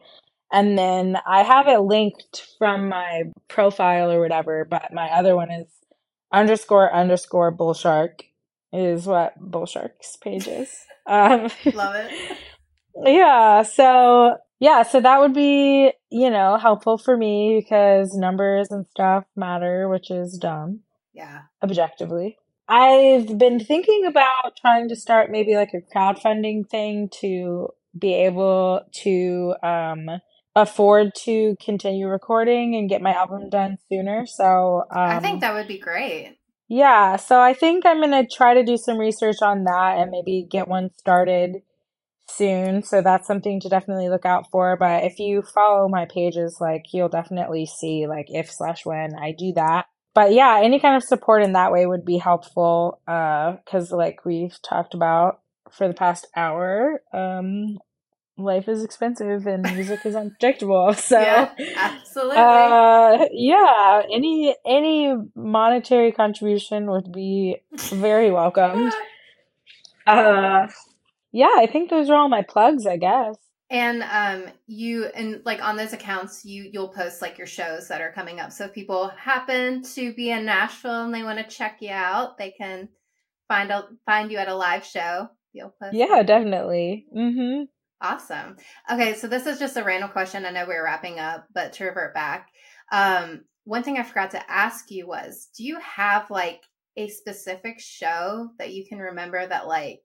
[0.51, 5.51] And then I have it linked from my profile or whatever, but my other one
[5.51, 5.67] is
[6.31, 8.23] underscore underscore bull shark
[8.73, 10.71] is what bullshark's page is.
[11.07, 12.37] Um, Love it.
[13.03, 13.63] Yeah.
[13.63, 19.23] So yeah, so that would be, you know, helpful for me because numbers and stuff
[19.35, 20.81] matter, which is dumb.
[21.13, 21.43] Yeah.
[21.63, 22.37] Objectively.
[22.67, 28.81] I've been thinking about trying to start maybe like a crowdfunding thing to be able
[29.01, 30.09] to um,
[30.55, 34.25] afford to continue recording and get my album done sooner.
[34.27, 36.37] So um, I think that would be great.
[36.67, 40.11] Yeah, so I think I'm going to try to do some research on that and
[40.11, 41.63] maybe get one started
[42.29, 42.83] soon.
[42.83, 44.77] So that's something to definitely look out for.
[44.77, 49.31] But if you follow my pages, like you'll definitely see like if slash when I
[49.31, 49.87] do that.
[50.13, 52.99] But yeah, any kind of support in that way would be helpful.
[53.07, 57.77] Uh, cause like we've talked about for the past hour, um,
[58.39, 60.93] life is expensive and music is unpredictable.
[60.97, 62.37] So yeah, absolutely.
[62.37, 67.57] Uh, yeah, any any monetary contribution would be
[67.89, 68.93] very welcomed.
[70.07, 70.67] uh,
[71.31, 73.35] yeah, I think those are all my plugs, I guess.
[73.71, 78.01] And um you and like on those accounts you you'll post like your shows that
[78.01, 78.51] are coming up.
[78.51, 82.37] So if people happen to be in Nashville and they want to check you out,
[82.37, 82.89] they can
[83.47, 85.29] find out find you at a live show.
[85.53, 85.95] You'll post.
[85.95, 86.25] Yeah, them.
[86.25, 87.05] definitely.
[87.15, 87.67] Mhm.
[88.01, 88.55] Awesome.
[88.89, 90.45] Okay, so this is just a random question.
[90.45, 92.47] I know we're wrapping up, but to revert back,
[92.91, 96.61] um, one thing I forgot to ask you was, do you have like
[96.95, 100.01] a specific show that you can remember that like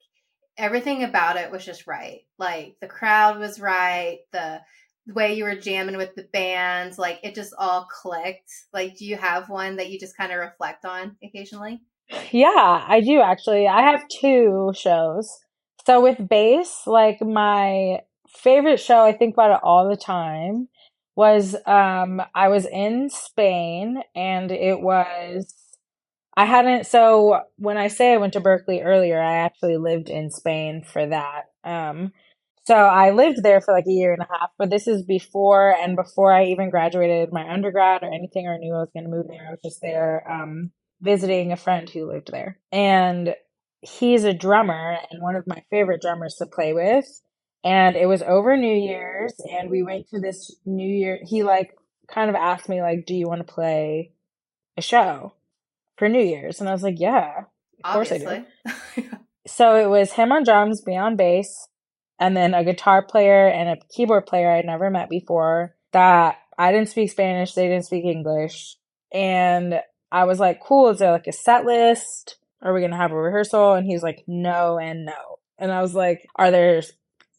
[0.57, 2.21] everything about it was just right.
[2.39, 4.61] Like the crowd was right, the,
[5.07, 8.51] way you were jamming with the bands, like it just all clicked.
[8.73, 11.83] Like, do you have one that you just kind of reflect on occasionally?
[12.31, 13.67] Yeah, I do actually.
[13.67, 15.31] I have two shows.
[15.87, 20.69] So with bass, like my favorite show, I think about it all the time,
[21.17, 25.55] was um I was in Spain and it was
[26.37, 26.87] I hadn't.
[26.87, 31.07] So when I say I went to Berklee earlier, I actually lived in Spain for
[31.07, 31.45] that.
[31.63, 32.13] Um,
[32.67, 35.77] so I lived there for like a year and a half, but this is before
[35.77, 39.11] and before I even graduated my undergrad or anything or knew I was going to
[39.11, 39.47] move there.
[39.47, 40.71] I was just there um,
[41.01, 42.59] visiting a friend who lived there.
[42.73, 43.35] And
[43.83, 47.05] he's a drummer and one of my favorite drummers to play with.
[47.63, 51.19] And it was over New Year's and we went to this New Year.
[51.23, 51.77] He like
[52.09, 54.13] kind of asked me like, do you want to play
[54.77, 55.35] a show?
[55.97, 56.61] For New Year's.
[56.61, 57.45] And I was like, yeah, of
[57.85, 58.25] Obviously.
[58.25, 58.47] course
[58.97, 59.11] I do.
[59.47, 61.69] so it was him on drums, me on bass,
[62.19, 66.73] and then a guitar player and a keyboard player I'd never met before that I
[66.73, 68.77] didn't speak Spanish, they didn't speak English.
[69.13, 69.81] And
[70.11, 72.37] I was like, cool, is there like a set list?
[72.63, 73.75] Are we going to have a rehearsal?
[73.75, 75.39] And he's like, no and no.
[75.59, 76.83] And I was like, are there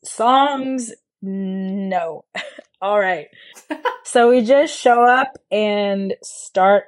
[0.04, 0.94] songs?
[1.22, 2.26] No.
[2.82, 3.28] All right.
[4.04, 6.86] so we just show up and start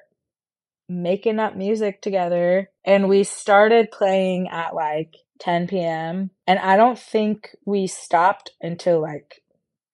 [0.89, 6.31] making up music together and we started playing at like 10 p.m.
[6.47, 9.41] and I don't think we stopped until like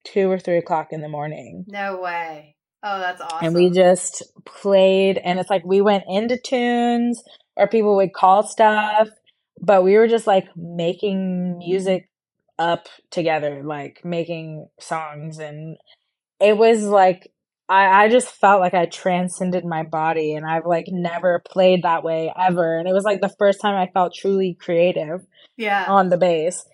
[0.04, 1.64] two or three o'clock in the morning.
[1.68, 2.56] No way.
[2.82, 3.46] Oh, that's awesome.
[3.46, 7.22] And we just played and it's like we went into tunes
[7.56, 9.08] or people would call stuff,
[9.60, 12.08] but we were just like making music
[12.58, 15.76] up together, like making songs and
[16.40, 17.32] it was like
[17.68, 22.04] I, I just felt like I transcended my body and I've like never played that
[22.04, 22.78] way ever.
[22.78, 25.20] And it was like the first time I felt truly creative
[25.56, 25.86] yeah.
[25.88, 26.64] on the bass.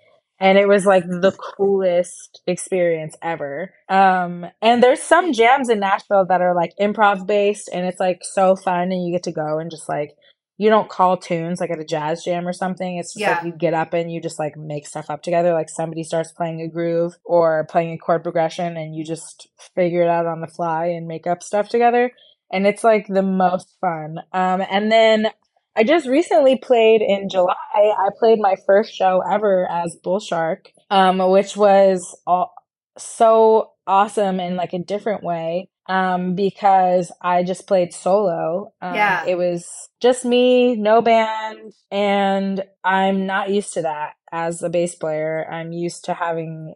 [0.41, 3.75] And it was like the coolest experience ever.
[3.89, 8.21] Um, and there's some jams in Nashville that are like improv based and it's like
[8.23, 10.17] so fun and you get to go and just like
[10.61, 12.99] you don't call tunes like at a jazz jam or something.
[12.99, 13.37] It's just yeah.
[13.37, 15.55] like you get up and you just like make stuff up together.
[15.55, 20.03] Like somebody starts playing a groove or playing a chord progression and you just figure
[20.03, 22.13] it out on the fly and make up stuff together.
[22.53, 24.19] And it's like the most fun.
[24.35, 25.29] Um, and then
[25.75, 27.55] I just recently played in July.
[27.75, 32.53] I played my first show ever as BULLSHARK, um, which was all,
[32.99, 38.73] so awesome in like a different way um, because I just played solo.
[38.81, 39.25] Um, yeah.
[39.27, 39.67] It was
[40.01, 45.47] just me, no band, and I'm not used to that as a bass player.
[45.51, 46.75] I'm used to having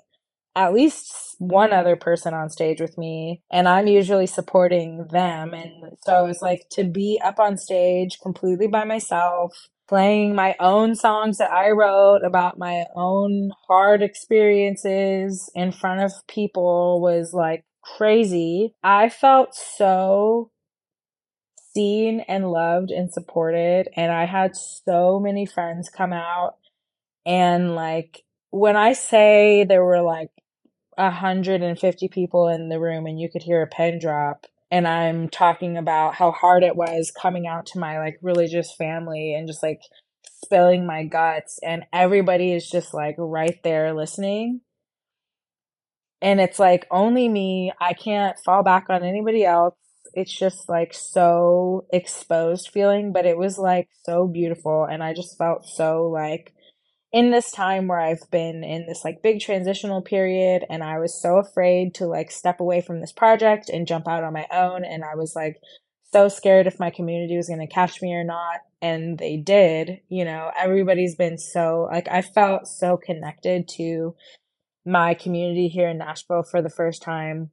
[0.57, 5.52] at least one other person on stage with me, and I'm usually supporting them.
[5.52, 10.94] And so it's like to be up on stage completely by myself playing my own
[10.94, 17.64] songs that I wrote about my own hard experiences in front of people was like
[17.97, 18.74] crazy.
[18.82, 20.51] I felt so
[21.74, 26.55] seen and loved and supported and I had so many friends come out
[27.26, 30.30] and like when I say there were like
[30.97, 35.76] 150 people in the room and you could hear a pin drop and I'm talking
[35.76, 39.80] about how hard it was coming out to my like religious family and just like
[40.45, 44.61] spilling my guts and everybody is just like right there listening
[46.25, 47.72] and it's like only me.
[47.81, 49.77] I can't fall back on anybody else.
[50.14, 54.85] It's just like so exposed feeling but it was like so beautiful.
[54.85, 56.55] And i just felt so like
[57.12, 61.20] in this time where I've been in this like big transitional period and I was
[61.20, 64.85] so afraid to like step away from this project and jump out on my own.
[64.85, 65.59] And I was like
[66.12, 68.61] so scared if my community was going to catch me or not.
[68.83, 70.51] And they did you know.
[70.59, 74.14] Everybody's been so like I felt so connected to
[74.85, 77.51] my community here in Nashville for the first time.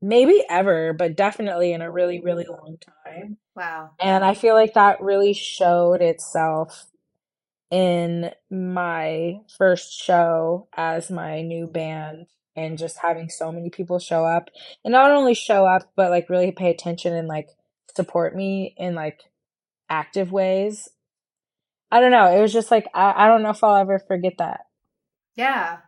[0.00, 2.50] Maybe ever but definitely in a really really mm.
[2.50, 3.38] long time.
[3.56, 3.90] Wow.
[4.00, 6.86] And I feel like that really showed itself
[7.70, 14.24] in my first show as my new band and just having so many people show
[14.24, 14.50] up.
[14.84, 17.48] And not only show up but like really pay attention and like
[17.96, 19.20] support me in like
[19.88, 20.88] active ways.
[21.90, 22.36] I don't know.
[22.36, 24.66] It was just like i, I don't know if i'll ever forget that.
[25.34, 25.78] Yeah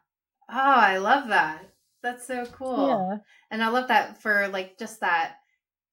[0.48, 1.62] oh i love that
[2.02, 3.18] that's so cool yeah.
[3.50, 5.36] and i love that for like just that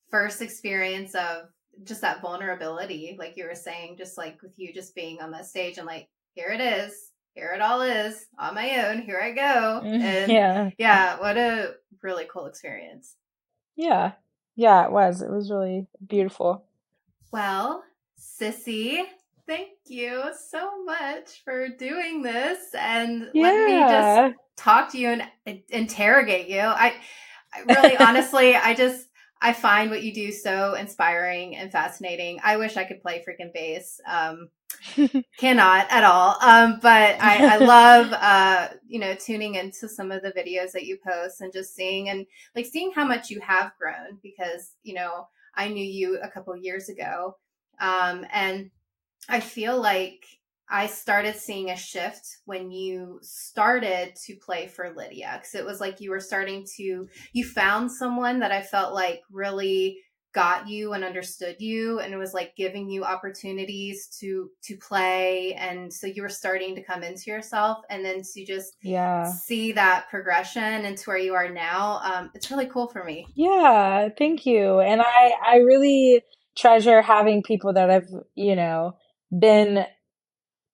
[0.10, 1.48] first experience of
[1.84, 5.46] just that vulnerability, like you were saying, just like with you just being on that
[5.46, 9.32] stage and like, here it is, here it all is on my own, here I
[9.32, 9.82] go.
[9.84, 10.70] And yeah.
[10.78, 13.16] Yeah, what a really cool experience.
[13.76, 14.12] Yeah.
[14.56, 15.22] Yeah, it was.
[15.22, 16.64] It was really beautiful.
[17.32, 17.84] Well,
[18.20, 19.02] Sissy,
[19.48, 23.44] thank you so much for doing this and yeah.
[23.44, 26.60] let me just talk to you and interrogate you.
[26.60, 26.94] I,
[27.54, 29.08] I really honestly, I just
[29.42, 32.40] I find what you do so inspiring and fascinating.
[32.44, 34.00] I wish I could play freaking bass.
[34.08, 34.50] Um,
[35.38, 36.38] cannot at all.
[36.42, 40.86] Um, but I, I love, uh, you know, tuning into some of the videos that
[40.86, 42.26] you post and just seeing and
[42.56, 46.56] like seeing how much you have grown because, you know, I knew you a couple
[46.56, 47.36] years ago.
[47.82, 48.72] Um, and
[49.30, 50.26] I feel like
[50.70, 55.80] I started seeing a shift when you started to play for Lydia because it was
[55.80, 60.00] like you were starting to you found someone that I felt like really
[60.34, 65.54] got you and understood you and it was like giving you opportunities to to play
[65.54, 69.32] and so you were starting to come into yourself and then to just yeah.
[69.32, 73.28] see that progression into where you are now um it's really cool for me.
[73.36, 76.24] Yeah thank you and i i really
[76.56, 78.96] treasure having people that i've you know
[79.38, 79.86] been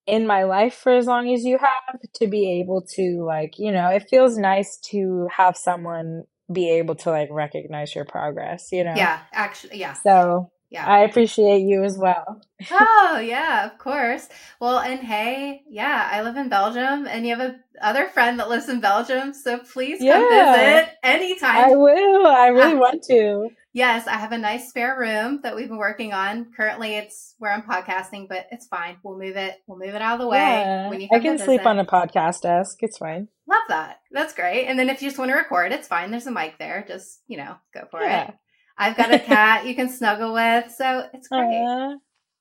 [0.10, 3.72] in my life for as long as you have to be able to like you
[3.72, 8.84] know it feels nice to have someone be able to like recognize your progress you
[8.84, 8.93] know?
[8.95, 9.93] Yeah actually yeah.
[9.93, 10.86] So yeah.
[10.86, 12.41] I appreciate you as well.
[12.72, 14.28] Oh yeah of course.
[14.60, 17.07] Well and hey yeah i live in belgium.
[17.07, 20.89] And you have a other friend that lives in belgium so please come yeah, visit
[21.03, 21.72] anytime.
[21.72, 22.28] I will.
[22.28, 26.11] I really want to Yes, I have a nice spare room that we've been working
[26.11, 26.51] on.
[26.57, 28.97] Currently, it's where I'm podcasting, but it's fine.
[29.03, 29.57] We'll move it.
[29.67, 30.39] We'll move it out of the way.
[30.39, 32.78] Yeah, when you I can sleep on a podcast desk.
[32.82, 33.28] It's fine.
[33.47, 33.99] Love that.
[34.11, 34.65] That's great.
[34.65, 36.09] And then if you just want to record, it's fine.
[36.09, 36.84] There's a mic there.
[36.88, 38.30] Just you know, go for yeah.
[38.30, 38.34] it.
[38.76, 41.63] I've got a cat you can snuggle with, so it's great.
[41.63, 41.97] Uh,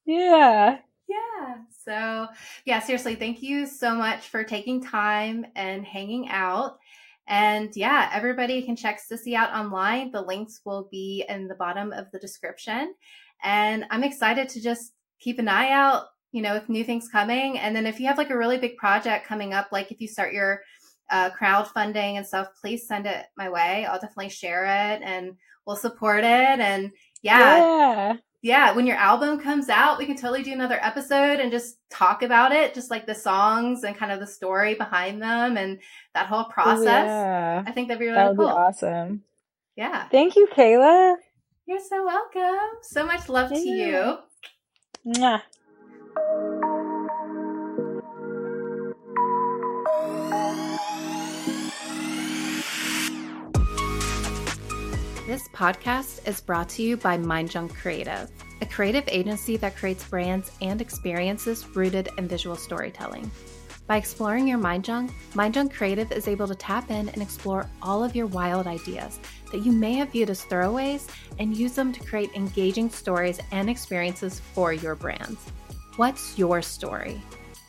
[0.07, 0.79] yeah.
[1.09, 1.55] Yeah.
[1.85, 2.29] So,
[2.67, 6.79] yeah, seriously, thank you so much for taking time and hanging out.
[7.29, 10.11] And yeah, everybody can check Sissy out online.
[10.11, 12.95] The links will be in the bottom of the description.
[13.45, 17.59] And I'm excited to just keep an eye out, you know, with new things coming.
[17.59, 20.09] And then if you have like a really big project coming up, like if you
[20.09, 20.63] start your
[21.11, 23.85] uh, crowdfunding and stuff, please send it my way.
[23.85, 25.37] I'll definitely share it and
[25.67, 26.27] we'll support it.
[26.61, 26.93] And
[27.23, 31.51] yeah, yeah yeah, when your album comes out, we can totally do another episode and
[31.51, 35.57] just talk about it, just like the songs and kind of the story behind them
[35.57, 35.81] and
[36.15, 36.87] that whole oh, process.
[36.87, 37.65] Yeah.
[37.67, 38.47] I think that'd be really that would cool.
[38.47, 39.23] Be awesome.
[39.77, 40.09] Yeah.
[40.09, 41.17] Thank you, Kayla.
[41.67, 42.79] You're so welcome.
[42.83, 43.59] So much love yeah.
[43.59, 44.19] to you.
[45.07, 45.43] Mwah.
[55.29, 58.31] This podcast is brought to you by MindJunk Creative,
[58.63, 63.31] a creative agency that creates brands and experiences rooted in visual storytelling.
[63.87, 68.03] By exploring your mind junk, MindJunk Creative is able to tap in and explore all
[68.03, 69.21] of your wild ideas
[69.53, 73.69] that you may have viewed as throwaways and use them to create engaging stories and
[73.69, 75.39] experiences for your brands.
[75.97, 77.21] What's your story?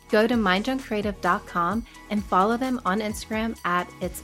[0.08, 4.22] Go to mindjunkcreative.com and follow them on Instagram at It's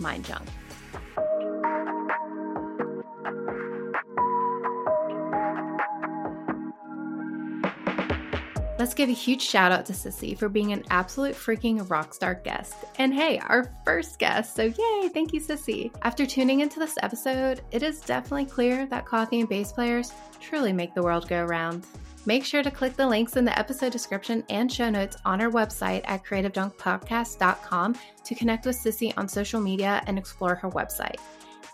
[8.78, 12.74] Let's give a huge shout out to Sissy for being an absolute freaking rockstar guest.
[12.98, 15.90] And hey, our first guest, so yay, thank you, Sissy.
[16.02, 20.74] After tuning into this episode, it is definitely clear that coffee and bass players truly
[20.74, 21.86] make the world go round.
[22.26, 25.50] Make sure to click the links in the episode description and show notes on our
[25.50, 31.16] website at creativejunkpodcast.com to connect with Sissy on social media and explore her website.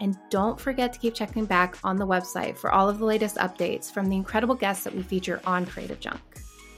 [0.00, 3.36] And don't forget to keep checking back on the website for all of the latest
[3.36, 6.20] updates from the incredible guests that we feature on Creative Junk.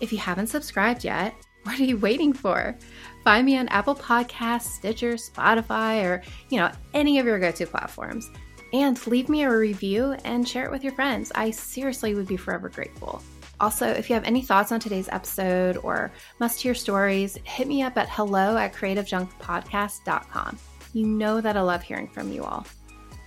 [0.01, 1.35] If you haven't subscribed yet,
[1.65, 2.77] what are you waiting for?
[3.25, 8.31] Find me on Apple Podcasts, Stitcher, Spotify, or, you know, any of your go-to platforms.
[8.73, 11.33] And leave me a review and share it with your friends.
[11.35, 13.23] I seriously would be forever grateful.
[13.61, 16.11] Also, if you have any thoughts on today's episode or
[16.41, 20.59] must hear stories, hit me up at hello at creativejunkpodcast.com.
[20.93, 22.67] You know that I love hearing from you all.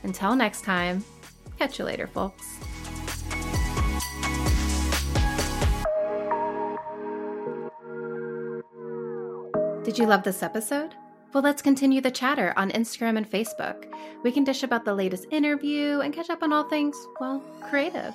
[0.04, 1.04] Until next time,
[1.58, 2.58] catch you later, folks.
[9.88, 10.96] Did you love this episode?
[11.34, 13.86] Well, let's continue the chatter on Instagram and Facebook.
[14.22, 18.14] We can dish about the latest interview and catch up on all things, well, creative.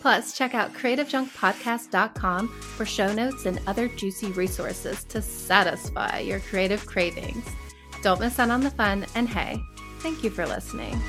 [0.00, 6.86] Plus, check out creativejunkpodcast.com for show notes and other juicy resources to satisfy your creative
[6.86, 7.44] cravings.
[8.04, 9.60] Don't miss out on the fun, and hey,
[9.98, 11.02] thank you for listening.